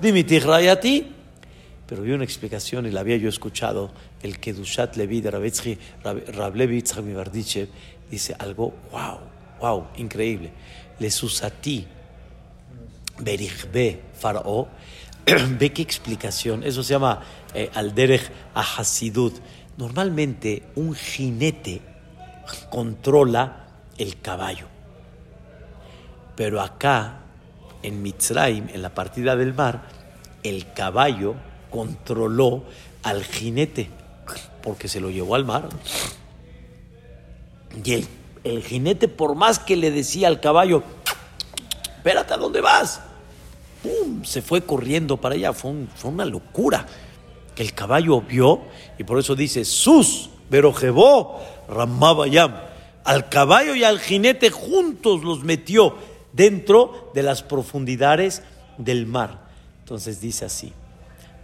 dimitir 0.00 0.46
rayati. 0.46 1.12
Pero 1.86 2.02
vi 2.02 2.12
una 2.12 2.22
explicación 2.24 2.86
y 2.86 2.90
la 2.90 3.00
había 3.00 3.16
yo 3.16 3.28
escuchado, 3.28 3.90
el 4.22 4.38
Kedushat 4.38 4.96
Levi 4.96 5.20
de 5.20 5.32
Rabetzki- 5.32 5.78
Rab- 6.04 6.24
Rab 6.28 6.54
Levi 6.54 6.76
Yitzhak 6.76 7.02
Mibardichev, 7.02 7.68
dice 8.08 8.36
algo, 8.38 8.74
wow, 8.92 9.18
wow, 9.60 9.86
increíble. 9.96 10.52
Le 11.00 11.10
susatí. 11.10 11.84
Ve 15.58 15.72
qué 15.72 15.82
explicación. 15.82 16.62
Eso 16.62 16.82
se 16.84 16.92
llama 16.94 17.22
eh, 17.54 17.70
Alderech 17.74 18.30
Ahasidut. 18.54 19.34
Normalmente 19.76 20.62
un 20.76 20.94
jinete 20.94 21.80
controla 22.70 23.66
el 23.98 24.20
caballo. 24.20 24.66
Pero 26.36 26.60
acá, 26.60 27.20
en 27.82 28.02
Mitzrayim, 28.02 28.68
en 28.68 28.82
la 28.82 28.94
partida 28.94 29.36
del 29.36 29.54
mar, 29.54 29.82
el 30.42 30.72
caballo 30.72 31.34
controló 31.70 32.64
al 33.02 33.24
jinete 33.24 33.90
porque 34.62 34.88
se 34.88 35.00
lo 35.00 35.10
llevó 35.10 35.34
al 35.34 35.44
mar. 35.44 35.68
Y 37.84 38.06
el, 38.44 38.62
jinete, 38.62 39.08
por 39.08 39.34
más 39.34 39.58
que 39.58 39.76
le 39.76 39.90
decía 39.90 40.28
al 40.28 40.40
caballo, 40.40 40.82
espérate, 41.96 42.34
¿a 42.34 42.36
dónde 42.36 42.60
vas? 42.60 43.00
¡Pum! 43.82 44.24
Se 44.24 44.42
fue 44.42 44.62
corriendo 44.62 45.16
para 45.16 45.34
allá. 45.34 45.52
Fue, 45.52 45.72
fue 45.96 46.10
una 46.10 46.24
locura 46.24 46.86
que 47.54 47.62
el 47.62 47.72
caballo 47.72 48.20
vio 48.20 48.62
y 48.98 49.04
por 49.04 49.18
eso 49.18 49.34
dice, 49.34 49.64
sus, 49.64 50.30
berojebó, 50.50 51.40
ramabayam. 51.68 52.54
Al 53.04 53.28
caballo 53.28 53.74
y 53.74 53.82
al 53.82 53.98
jinete 53.98 54.50
juntos 54.50 55.24
los 55.24 55.42
metió 55.42 55.96
dentro 56.32 57.10
de 57.14 57.22
las 57.22 57.42
profundidades 57.42 58.42
del 58.78 59.06
mar. 59.06 59.48
Entonces 59.80 60.20
dice 60.20 60.44
así, 60.44 60.72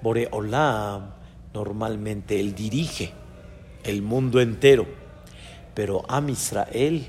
Boreolam 0.02 1.10
normalmente 1.52 2.38
él 2.38 2.54
dirige 2.54 3.12
el 3.82 4.02
mundo 4.02 4.40
entero, 4.40 4.86
pero 5.74 6.04
Am 6.08 6.28
Israel 6.28 7.06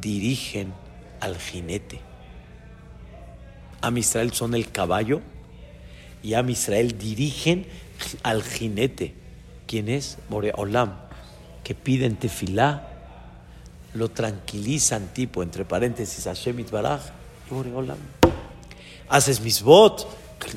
dirigen 0.00 0.72
al 1.20 1.36
jinete. 1.38 2.00
Am 3.80 3.96
Israel 3.96 4.32
son 4.32 4.54
el 4.54 4.70
caballo 4.70 5.20
y 6.22 6.34
Am 6.34 6.48
Israel 6.50 6.98
dirigen 6.98 7.66
al 8.22 8.42
jinete. 8.42 9.14
¿Quién 9.66 9.88
es? 9.88 10.18
Boreolam, 10.28 10.94
que 11.64 11.74
piden 11.74 12.16
tefilá, 12.16 12.95
lo 13.96 14.10
tranquilizan, 14.10 15.08
tipo, 15.12 15.42
entre 15.42 15.64
paréntesis, 15.64 16.24
Hashem 16.24 16.60
Itbaraj. 16.60 17.00
Haces 19.08 19.40
misbot, 19.40 20.06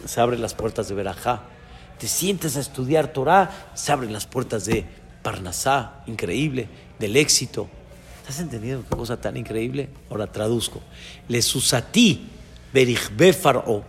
se 0.06 0.22
abren 0.22 0.42
las 0.42 0.54
puertas 0.54 0.88
de 0.90 0.96
Berajá. 0.96 1.44
Te 1.98 2.08
sientes 2.08 2.56
a 2.58 2.60
estudiar 2.60 3.14
Torah, 3.14 3.72
se 3.74 3.92
abren 3.92 4.14
las 4.14 4.26
puertas 4.26 4.66
de 4.66 4.86
Parnasá, 5.22 6.04
increíble, 6.08 6.70
del 6.98 7.18
éxito. 7.18 7.68
¿Estás 8.22 8.40
entendiendo 8.40 8.86
qué 8.90 8.96
cosa 8.96 9.20
tan 9.20 9.38
increíble? 9.38 9.90
Ahora 10.10 10.28
traduzco. 10.28 10.82
Le 11.28 11.42
susatí, 11.42 12.30
berichbe 12.72 13.34
faró, 13.34 13.84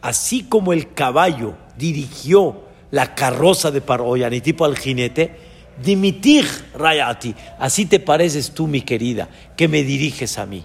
así 0.00 0.44
como 0.44 0.72
el 0.72 0.92
caballo 0.94 1.54
dirigió 1.76 2.62
la 2.90 3.14
carroza 3.14 3.70
de 3.70 3.80
Paró, 3.80 4.16
y 4.16 4.40
tipo 4.40 4.64
al 4.64 4.76
jinete, 4.76 5.51
dimitir 5.82 6.46
rayati, 6.74 7.34
así 7.58 7.86
te 7.86 8.00
pareces 8.00 8.50
tú, 8.52 8.66
mi 8.66 8.82
querida, 8.82 9.28
que 9.56 9.68
me 9.68 9.82
diriges 9.82 10.38
a 10.38 10.46
mí. 10.46 10.64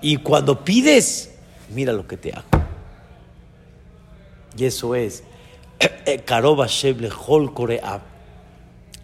Y 0.00 0.16
cuando 0.18 0.64
pides, 0.64 1.30
mira 1.74 1.92
lo 1.92 2.06
que 2.06 2.16
te 2.16 2.32
hago. 2.32 2.46
Y 4.56 4.64
eso 4.64 4.94
es, 4.94 5.22
Karoba 6.24 6.66
Sheble 6.66 7.10
Hol. 7.26 7.52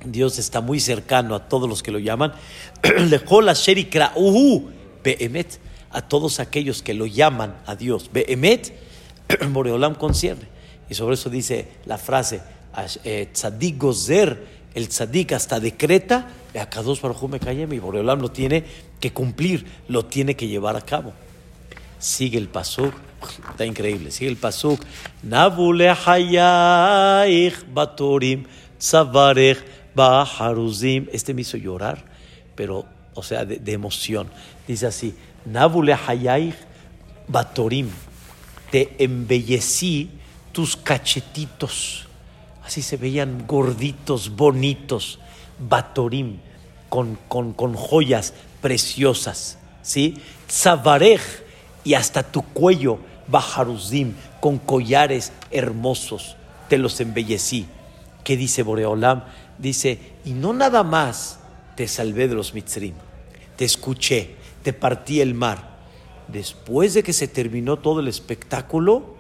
Dios 0.05 0.39
está 0.39 0.61
muy 0.61 0.81
cercano 0.81 1.35
a 1.35 1.49
todos 1.49 1.69
los 1.69 1.83
que 1.83 1.91
lo 1.91 1.99
llaman. 1.99 2.33
Uhu 4.17 4.71
Behemet. 5.05 5.61
A 5.95 6.01
todos 6.01 6.41
aquellos 6.41 6.81
que 6.81 6.95
lo 6.95 7.05
llaman 7.05 7.55
a 7.67 7.77
Dios. 7.77 8.11
Behemet, 8.11 8.73
Boreolam 9.51 9.95
concierne. 9.99 10.47
Y 10.89 10.95
sobre 10.95 11.15
eso 11.15 11.29
dice 11.29 11.69
la 11.85 11.99
frase, 11.99 12.41
eh, 13.05 13.29
Tzadik 13.31 13.77
Gozer, 13.79 14.62
el 14.75 14.89
Tzadik 14.89 15.33
hasta 15.33 15.61
decreta, 15.61 16.29
Akados 16.59 17.01
Baruj 17.01 17.29
me 17.29 17.39
y 17.75 17.79
Boreolam 17.79 18.21
lo 18.21 18.31
tiene 18.31 18.65
que 19.01 19.13
cumplir, 19.13 19.67
lo 19.89 20.05
tiene 20.05 20.37
que 20.37 20.49
llevar 20.49 20.77
a 20.77 20.81
cabo. 20.83 21.13
Sigue 21.99 22.39
el 22.39 22.49
pasuk, 22.49 22.95
está 23.51 23.65
increíble, 23.65 24.11
sigue 24.11 24.31
el 24.31 24.37
pasuk, 24.37 24.81
Nabule 25.23 25.91
Hayaich 25.91 27.55
Batorim, 27.73 28.45
Tzavarech 28.79 29.65
Baharuzim. 29.95 31.07
Este 31.13 31.33
me 31.35 31.43
hizo 31.43 31.57
llorar, 31.57 32.05
pero, 32.55 32.87
o 33.15 33.23
sea, 33.23 33.45
de, 33.45 33.57
de 33.57 33.73
emoción. 33.73 34.29
Dice 34.67 34.87
así, 34.87 35.15
Nabule 35.45 35.95
Hayaich 35.95 36.57
Batorim, 37.29 37.89
te 38.71 38.95
embellecí 38.99 40.11
tus 40.53 40.77
cachetitos. 40.77 42.07
Así 42.73 42.81
se 42.81 42.97
veían 42.97 43.47
gorditos, 43.47 44.35
bonitos, 44.35 45.19
batorim, 45.59 46.39
con, 46.89 47.19
con, 47.29 47.53
con 47.53 47.75
joyas 47.75 48.33
preciosas. 48.63 49.59
¿Sí? 49.83 50.23
Tzabarej 50.47 51.21
y 51.85 51.93
hasta 51.93 52.23
tu 52.23 52.41
cuello, 52.41 52.99
bajaruzim, 53.29 54.15
con 54.41 54.57
collares 54.57 55.33
hermosos. 55.51 56.37
Te 56.71 56.79
los 56.79 56.99
embellecí. 57.03 57.67
¿Qué 58.25 58.39
dice 58.39 58.63
Boreolam? 58.63 59.25
Dice, 59.59 59.99
y 60.25 60.31
no 60.31 60.55
nada 60.55 60.83
más 60.83 61.41
te 61.77 61.87
salvé 61.87 62.27
de 62.27 62.37
los 62.37 62.55
mitzrim, 62.55 62.95
te 63.57 63.67
escuché, 63.67 64.37
te 64.63 64.73
partí 64.73 65.21
el 65.21 65.35
mar. 65.35 65.77
Después 66.27 66.95
de 66.95 67.03
que 67.03 67.13
se 67.13 67.29
terminó 67.29 67.77
todo 67.81 68.01
el 68.01 68.09
espectáculo, 68.09 69.17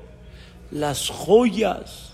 las 0.70 1.10
joyas, 1.10 2.11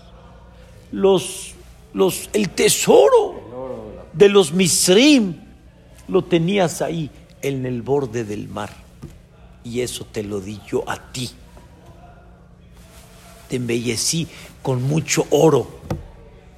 los, 0.91 1.53
los, 1.93 2.29
el 2.33 2.49
tesoro 2.49 4.09
de 4.13 4.29
los 4.29 4.51
misrim, 4.51 5.35
lo 6.07 6.23
tenías 6.23 6.81
ahí 6.81 7.09
en 7.41 7.65
el 7.65 7.81
borde 7.81 8.23
del 8.23 8.47
mar. 8.47 8.69
Y 9.63 9.81
eso 9.81 10.05
te 10.11 10.23
lo 10.23 10.39
di 10.39 10.59
yo 10.67 10.83
a 10.87 10.97
ti. 11.11 11.29
Te 13.47 13.57
embellecí 13.57 14.27
con 14.61 14.83
mucho 14.83 15.25
oro, 15.29 15.67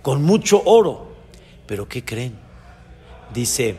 con 0.01 0.23
mucho 0.23 0.61
oro. 0.65 1.07
Pero 1.65 1.87
¿qué 1.87 2.03
creen? 2.03 2.33
Dice, 3.33 3.75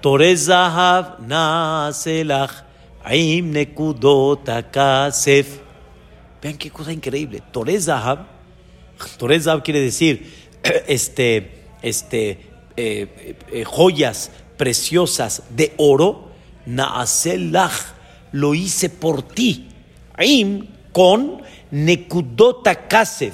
Torezahav 0.00 1.20
naselach 1.20 2.64
aim 3.04 3.50
nekudot. 3.52 4.48
Vean 6.42 6.56
qué 6.56 6.70
cosa 6.70 6.92
increíble. 6.92 7.42
Torez 7.52 7.84
Zahab, 7.84 8.26
Torez 9.16 9.44
Zahab 9.44 9.62
quiere 9.62 9.80
decir 9.80 10.32
este, 10.86 11.64
este, 11.82 12.50
eh, 12.76 13.36
eh, 13.52 13.64
joyas 13.64 14.30
preciosas 14.56 15.42
de 15.50 15.74
oro. 15.76 16.30
Naaselach, 16.66 17.72
lo 18.32 18.54
hice 18.54 18.90
por 18.90 19.22
ti. 19.22 19.68
Aim 20.14 20.68
con 20.92 21.42
Nekudota 21.70 22.88
Kasev, 22.88 23.32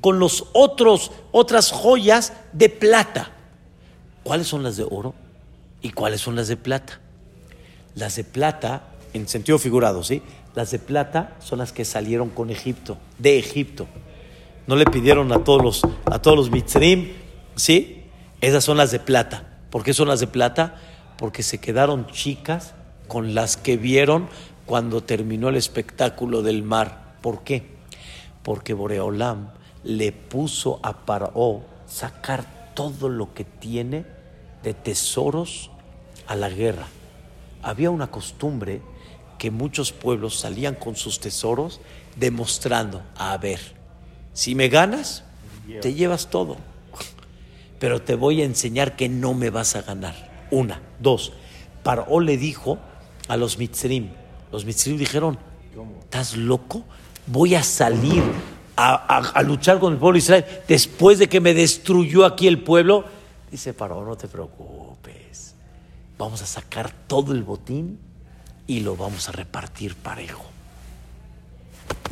con 0.00 0.18
los 0.18 0.46
otros, 0.52 1.12
otras 1.32 1.72
joyas 1.72 2.32
de 2.52 2.68
plata. 2.68 3.32
¿Cuáles 4.22 4.46
son 4.46 4.62
las 4.62 4.76
de 4.76 4.86
oro 4.88 5.14
y 5.82 5.90
cuáles 5.90 6.20
son 6.20 6.36
las 6.36 6.48
de 6.48 6.56
plata? 6.56 7.00
Las 7.94 8.16
de 8.16 8.24
plata, 8.24 8.84
en 9.12 9.26
sentido 9.28 9.58
figurado, 9.58 10.04
¿sí? 10.04 10.22
Las 10.54 10.70
de 10.70 10.78
plata 10.78 11.36
son 11.40 11.58
las 11.58 11.72
que 11.72 11.84
salieron 11.84 12.30
con 12.30 12.50
Egipto, 12.50 12.98
de 13.18 13.38
Egipto. 13.38 13.86
No 14.66 14.76
le 14.76 14.84
pidieron 14.84 15.32
a 15.32 15.44
todos 15.44 15.62
los, 15.62 15.82
a 16.04 16.20
todos 16.20 16.36
los 16.36 16.50
mitzrim, 16.50 17.12
¿sí? 17.56 18.04
Esas 18.40 18.64
son 18.64 18.76
las 18.76 18.90
de 18.90 19.00
plata. 19.00 19.58
¿Por 19.70 19.82
qué 19.82 19.94
son 19.94 20.08
las 20.08 20.20
de 20.20 20.26
plata? 20.26 20.80
Porque 21.16 21.42
se 21.42 21.58
quedaron 21.58 22.06
chicas 22.06 22.74
con 23.08 23.34
las 23.34 23.56
que 23.56 23.76
vieron 23.76 24.28
cuando 24.66 25.02
terminó 25.02 25.48
el 25.48 25.56
espectáculo 25.56 26.42
del 26.42 26.62
mar. 26.62 27.16
¿Por 27.20 27.42
qué? 27.42 27.66
Porque 28.42 28.72
Boreolam 28.72 29.50
le 29.84 30.12
puso 30.12 30.80
a 30.82 31.04
Paró 31.04 31.62
sacar 31.86 32.72
todo 32.74 33.08
lo 33.08 33.34
que 33.34 33.44
tiene 33.44 34.04
de 34.62 34.74
tesoros 34.74 35.70
a 36.26 36.36
la 36.36 36.48
guerra. 36.48 36.86
Había 37.62 37.90
una 37.90 38.10
costumbre 38.10 38.80
que 39.38 39.50
muchos 39.50 39.92
pueblos 39.92 40.38
salían 40.38 40.74
con 40.74 40.96
sus 40.96 41.18
tesoros 41.18 41.80
demostrando, 42.16 43.02
a 43.16 43.36
ver, 43.38 43.79
si 44.32 44.54
me 44.54 44.68
ganas, 44.68 45.24
te 45.80 45.94
llevas 45.94 46.30
todo, 46.30 46.56
pero 47.78 48.02
te 48.02 48.14
voy 48.14 48.42
a 48.42 48.44
enseñar 48.44 48.96
que 48.96 49.08
no 49.08 49.34
me 49.34 49.50
vas 49.50 49.76
a 49.76 49.82
ganar. 49.82 50.46
Una, 50.50 50.80
dos, 50.98 51.32
Paró 51.82 52.20
le 52.20 52.36
dijo 52.36 52.78
a 53.28 53.36
los 53.36 53.58
mitzrim, 53.58 54.10
los 54.52 54.64
mitzrim 54.64 54.98
dijeron, 54.98 55.38
¿estás 56.00 56.36
loco? 56.36 56.84
Voy 57.26 57.54
a 57.54 57.62
salir 57.62 58.22
a, 58.76 59.42
luchar 59.42 59.78
con 59.78 59.92
el 59.92 59.98
pueblo 59.98 60.14
de 60.14 60.18
Israel 60.20 60.44
después 60.66 61.18
de 61.18 61.28
que 61.28 61.40
me 61.40 61.54
destruyó 61.54 62.24
aquí 62.24 62.46
el 62.46 62.62
pueblo. 62.62 63.04
Dice 63.50 63.74
Paró, 63.74 64.04
no 64.04 64.16
te 64.16 64.28
preocupes, 64.28 65.54
vamos 66.18 66.42
a 66.42 66.46
sacar 66.46 66.90
todo 67.06 67.32
el 67.32 67.42
botín 67.42 67.98
y 68.66 68.80
lo 68.80 68.96
vamos 68.96 69.28
a 69.28 69.32
repartir 69.32 69.96
parejo. 69.96 70.44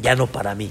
Ya 0.02 0.14
no 0.14 0.26
para 0.26 0.54
mí. 0.54 0.70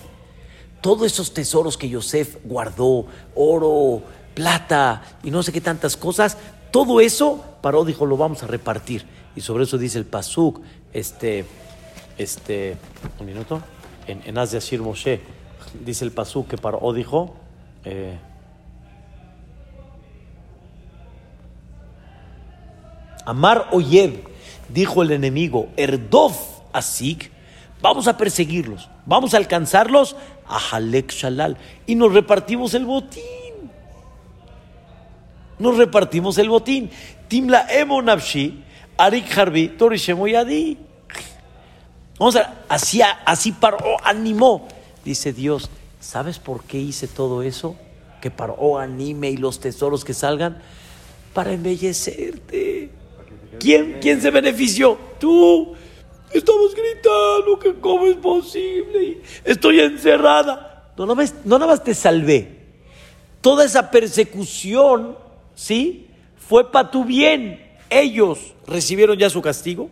Todos 0.82 1.08
esos 1.08 1.34
tesoros 1.34 1.78
que 1.78 1.90
Yosef 1.90 2.38
guardó, 2.44 3.06
oro, 3.36 4.04
plata 4.34 5.02
y 5.24 5.32
no 5.32 5.42
sé 5.42 5.52
qué 5.52 5.62
tantas 5.62 5.98
cosas, 5.98 6.38
todo 6.72 7.02
eso 7.02 7.44
Paró 7.62 7.84
dijo, 7.86 8.06
lo 8.06 8.18
vamos 8.18 8.44
a 8.44 8.48
repartir. 8.48 9.06
Y 9.36 9.42
sobre 9.42 9.64
eso 9.64 9.78
dice 9.78 9.98
el 9.98 10.06
Pasuk, 10.06 10.62
este, 10.94 11.46
este, 12.18 12.78
un 13.20 13.26
minuto, 13.26 13.62
en, 14.08 14.22
en 14.26 14.38
As 14.38 14.52
de 14.52 14.78
Moshe, 14.78 15.22
dice 15.84 16.06
el 16.06 16.12
Pasuk 16.12 16.48
que 16.48 16.58
Paró 16.58 16.94
dijo, 16.94 17.36
eh, 17.84 18.18
Amar 23.26 23.68
Oyev, 23.72 24.24
dijo 24.70 25.04
el 25.04 25.12
enemigo, 25.12 25.70
Erdov 25.76 26.34
Asik, 26.72 27.32
vamos 27.82 28.08
a 28.08 28.18
perseguirlos, 28.18 28.90
vamos 29.06 29.34
a 29.34 29.38
alcanzarlos 29.38 30.16
a 30.48 30.58
Halek 30.58 31.12
Shalal 31.12 31.58
y 31.86 31.96
nos 31.96 32.14
repartimos 32.14 32.74
el 32.74 32.86
botín. 32.86 33.24
Nos 35.60 35.78
repartimos 35.78 36.38
el 36.38 36.50
botín. 36.50 36.90
Timla 37.28 37.68
Emonavshi, 37.70 38.64
Arik 38.98 39.38
Harbi, 39.38 39.76
Yadi. 40.32 40.78
Vamos 42.20 42.36
a 42.36 42.56
así, 42.70 43.02
así 43.26 43.52
paró, 43.52 43.98
animó. 44.04 44.68
Dice 45.04 45.34
Dios, 45.34 45.70
¿sabes 46.00 46.40
por 46.40 46.64
qué 46.64 46.78
hice 46.78 47.08
todo 47.08 47.42
eso? 47.42 47.76
Que 48.22 48.32
paró, 48.32 48.78
anime 48.80 49.30
y 49.30 49.38
los 49.38 49.60
tesoros 49.60 50.04
que 50.04 50.14
salgan 50.14 50.62
para 51.34 51.54
embellecerte. 51.54 52.92
¿Quién, 53.60 53.98
¿Quién 54.02 54.22
se 54.22 54.32
benefició? 54.32 54.98
Tú. 55.20 55.76
Estamos 56.32 56.76
gritando 56.76 57.60
que 57.60 57.80
cómo 57.80 58.06
es 58.06 58.16
posible. 58.18 59.22
Estoy 59.44 59.80
encerrada. 59.80 60.92
No, 60.98 61.06
no, 61.06 61.16
no 61.16 61.60
nada 61.60 61.72
más 61.72 61.84
te 61.84 61.94
salvé. 61.94 62.58
Toda 63.42 63.66
esa 63.66 63.92
persecución, 63.92 65.18
¿sí? 65.56 66.08
Fue 66.38 66.72
para 66.72 66.92
tu 66.92 67.06
bien. 67.06 67.66
Ellos 67.90 68.54
recibieron 68.68 69.18
ya 69.18 69.30
su 69.30 69.42
castigo, 69.42 69.90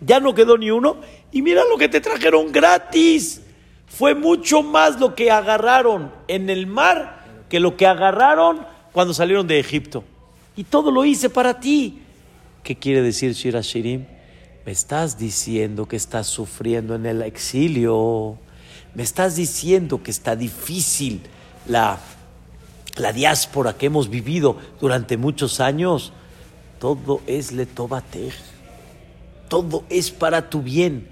ya 0.00 0.20
no 0.20 0.34
quedó 0.34 0.58
ni 0.58 0.70
uno, 0.70 0.96
y 1.32 1.40
mira 1.40 1.62
lo 1.64 1.78
que 1.78 1.88
te 1.88 2.00
trajeron 2.00 2.52
gratis. 2.52 3.42
Fue 3.86 4.14
mucho 4.14 4.62
más 4.62 5.00
lo 5.00 5.14
que 5.14 5.30
agarraron 5.30 6.12
en 6.28 6.50
el 6.50 6.66
mar 6.66 7.20
que 7.48 7.60
lo 7.60 7.76
que 7.76 7.86
agarraron 7.86 8.64
cuando 8.92 9.12
salieron 9.12 9.46
de 9.46 9.58
Egipto. 9.58 10.04
Y 10.56 10.64
todo 10.64 10.90
lo 10.90 11.04
hice 11.04 11.28
para 11.28 11.60
ti. 11.60 12.00
¿Qué 12.62 12.76
quiere 12.76 13.02
decir 13.02 13.32
Shira 13.32 13.60
Shirim? 13.60 14.06
Me 14.66 14.72
estás 14.72 15.18
diciendo 15.18 15.86
que 15.86 15.96
estás 15.96 16.26
sufriendo 16.26 16.94
en 16.94 17.06
el 17.06 17.22
exilio. 17.22 18.36
Me 18.94 19.02
estás 19.02 19.36
diciendo 19.36 20.02
que 20.02 20.10
está 20.10 20.36
difícil 20.36 21.22
la, 21.66 21.98
la 22.96 23.12
diáspora 23.12 23.72
que 23.72 23.86
hemos 23.86 24.10
vivido 24.10 24.58
durante 24.78 25.16
muchos 25.16 25.60
años. 25.60 26.12
Todo 26.78 27.22
es 27.26 27.52
letobatej. 27.52 28.34
Todo 29.48 29.84
es 29.88 30.10
para 30.10 30.50
tu 30.50 30.60
bien. 30.62 31.08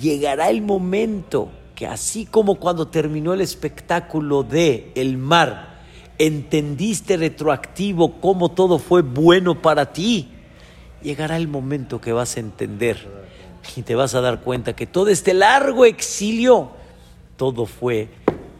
Llegará 0.00 0.48
el 0.50 0.62
momento 0.62 1.50
que 1.74 1.88
así 1.88 2.24
como 2.24 2.60
cuando 2.60 2.86
terminó 2.86 3.34
el 3.34 3.40
espectáculo 3.40 4.44
de 4.44 4.92
el 4.94 5.18
mar, 5.18 5.80
entendiste 6.18 7.16
retroactivo 7.16 8.20
cómo 8.20 8.50
todo 8.50 8.78
fue 8.78 9.02
bueno 9.02 9.60
para 9.60 9.92
ti, 9.92 10.28
llegará 11.02 11.36
el 11.36 11.48
momento 11.48 12.00
que 12.00 12.12
vas 12.12 12.36
a 12.36 12.40
entender 12.40 13.08
y 13.76 13.82
te 13.82 13.94
vas 13.94 14.14
a 14.14 14.20
dar 14.20 14.40
cuenta 14.40 14.74
que 14.74 14.86
todo 14.86 15.08
este 15.08 15.34
largo 15.34 15.84
exilio, 15.84 16.70
todo 17.36 17.66
fue 17.66 18.08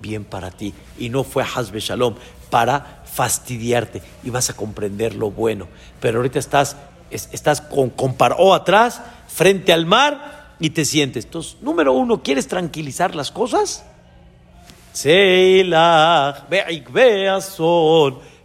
bien 0.01 0.25
para 0.25 0.51
ti 0.51 0.75
y 0.99 1.09
no 1.09 1.25
fue 1.25 1.45
Hasbe 1.45 1.81
Shalom 1.81 2.15
para 2.51 3.03
fastidiarte 3.05 4.03
y 4.23 4.31
vas 4.31 4.51
a 4.51 4.55
comprender 4.55 5.15
lo 5.15 5.31
bueno. 5.31 5.69
Pero 6.01 6.19
ahorita 6.19 6.39
estás, 6.39 6.77
estás 7.11 7.61
con, 7.61 7.91
con 7.91 8.15
paró 8.15 8.55
atrás, 8.55 9.01
frente 9.29 9.73
al 9.73 9.87
mar 9.87 10.55
y 10.59 10.71
te 10.71 10.85
sientes. 10.85 11.25
Entonces, 11.25 11.57
número 11.61 11.93
uno, 11.93 12.23
¿quieres 12.23 12.49
tranquilizar 12.49 13.15
las 13.15 13.31
cosas? 13.31 13.85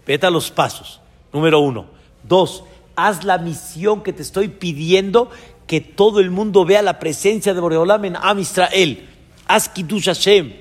Vete 0.05 0.25
a 0.25 0.29
los 0.29 0.49
pasos. 0.51 1.01
Número 1.33 1.59
uno. 1.59 1.85
Dos, 2.23 2.63
haz 2.97 3.23
la 3.23 3.37
misión 3.37 4.03
que 4.03 4.11
te 4.11 4.23
estoy 4.23 4.49
pidiendo, 4.49 5.29
que 5.67 5.79
todo 5.79 6.19
el 6.19 6.31
mundo 6.31 6.65
vea 6.65 6.81
la 6.81 6.99
presencia 6.99 7.53
de 7.53 7.61
Boreolam 7.61 8.03
en 8.05 8.15
Am 8.17 8.39
Israel. 8.39 9.07
Haz 9.47 9.69
Kiddush 9.69 10.05
Hashem. 10.05 10.53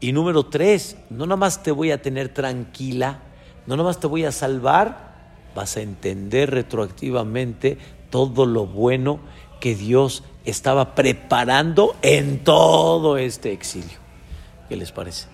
Y 0.00 0.12
número 0.12 0.46
tres, 0.46 0.96
no 1.08 1.26
nada 1.26 1.36
más 1.36 1.62
te 1.62 1.70
voy 1.70 1.92
a 1.92 2.02
tener 2.02 2.30
tranquila, 2.30 3.20
no 3.66 3.76
nada 3.76 3.88
más 3.88 4.00
te 4.00 4.08
voy 4.08 4.24
a 4.24 4.32
salvar, 4.32 5.14
vas 5.54 5.76
a 5.76 5.80
entender 5.80 6.50
retroactivamente 6.50 7.78
todo 8.10 8.46
lo 8.46 8.66
bueno 8.66 9.20
que 9.60 9.74
Dios 9.74 10.24
estaba 10.44 10.94
preparando 10.94 11.94
en 12.02 12.42
todo 12.42 13.16
este 13.16 13.52
exilio. 13.52 13.98
¿Qué 14.68 14.76
les 14.76 14.90
parece? 14.90 15.28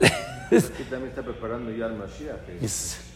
Aquí 0.00 0.82
también 0.90 1.10
está 1.10 1.22
preparando 1.22 1.70
ya 1.70 1.86
el 1.86 1.94
Mashiach. 1.94 3.11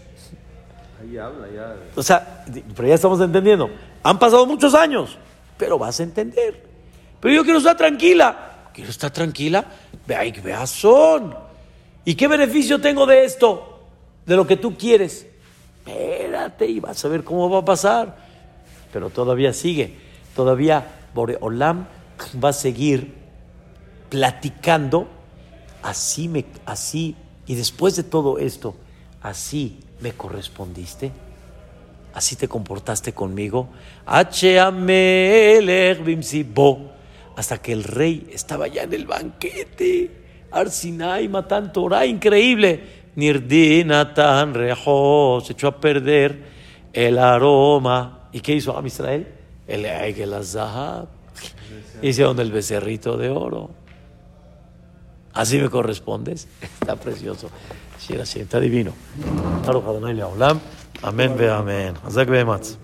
Ahí 1.01 1.17
habla 1.19 1.47
ya. 1.55 1.77
O 1.95 2.03
sea, 2.03 2.45
pero 2.75 2.89
ya 2.89 2.95
estamos 2.95 3.21
entendiendo. 3.21 3.71
Han 4.03 4.19
pasado 4.19 4.47
muchos 4.47 4.75
años, 4.75 5.19
pero 5.59 5.79
vas 5.79 6.01
a 6.01 6.03
entender. 6.03 6.65
Pero 7.21 7.35
yo 7.35 7.45
quiero 7.45 7.59
estar 7.59 7.77
tranquila. 7.77 8.71
Quiero 8.73 8.91
estar 8.91 9.11
tranquila. 9.11 9.65
Vea, 10.07 10.67
son. 10.67 11.35
¿Y 12.05 12.15
qué 12.15 12.29
beneficio 12.29 12.81
tengo 12.81 13.07
de 13.07 13.25
esto? 13.25 13.81
De 14.25 14.37
lo 14.37 14.47
que 14.47 14.57
tú 14.57 14.77
quieres. 14.77 15.27
Espérate 15.85 16.67
y 16.67 16.81
vas 16.81 17.05
a 17.05 17.09
ver 17.09 17.25
cómo 17.25 17.51
va 17.51 17.59
a 17.59 17.65
pasar. 17.65 18.17
Pero 18.93 19.11
todavía 19.11 19.53
sigue. 19.53 19.97
Todavía 20.35 20.87
Boreolam 21.15 21.87
va 22.43 22.51
a 22.51 22.53
seguir 22.53 23.15
platicando. 24.09 25.09
Así 25.83 26.29
me, 26.29 26.45
así, 26.65 27.15
y 27.47 27.55
después 27.55 27.95
de 27.95 28.03
todo 28.03 28.39
esto, 28.39 28.75
así 29.23 29.79
me 30.01 30.13
correspondiste. 30.13 31.13
Así 32.15 32.37
te 32.37 32.49
comportaste 32.49 33.13
conmigo. 33.13 33.69
Hasta 37.37 37.59
que 37.59 37.73
el 37.73 37.85
rey 37.85 38.27
estaba 38.33 38.69
ya 38.69 38.83
en 38.85 38.95
el 38.95 39.07
banquete. 39.07 40.11
Arsinai 40.51 41.29
Matan 41.29 41.73
Torah, 41.73 42.07
increíble. 42.07 42.81
Nirdinatan 43.17 44.55
Rejo. 44.55 45.43
Se 45.45 45.53
echó 45.53 45.69
a 45.69 45.81
perder 45.81 46.43
el 46.93 47.19
aroma. 47.19 48.29
¿Y 48.33 48.41
qué 48.41 48.55
hizo 48.55 48.77
Am 48.77 48.87
Israel? 48.87 49.27
El 49.67 49.85
Egel 49.85 50.33
Azahab. 50.33 51.09
Hicieron 52.01 52.39
el 52.41 52.51
becerrito 52.51 53.17
de 53.17 53.31
oro. 53.31 53.71
Así 55.35 55.59
me 55.59 55.69
correspondes. 55.69 56.49
Está 56.81 56.97
precioso. 56.97 57.51
Sí, 58.07 58.15
así, 58.17 58.39
está 58.39 58.61
divino. 58.61 58.93
Baruch 59.67 59.85
Adonai 59.85 60.15
Leolam. 60.15 60.61
Amén 61.03 61.35
ve 61.37 61.51
amén. 61.51 61.95
Hazak 62.05 62.29
ve 62.29 62.45
matz. 62.45 62.79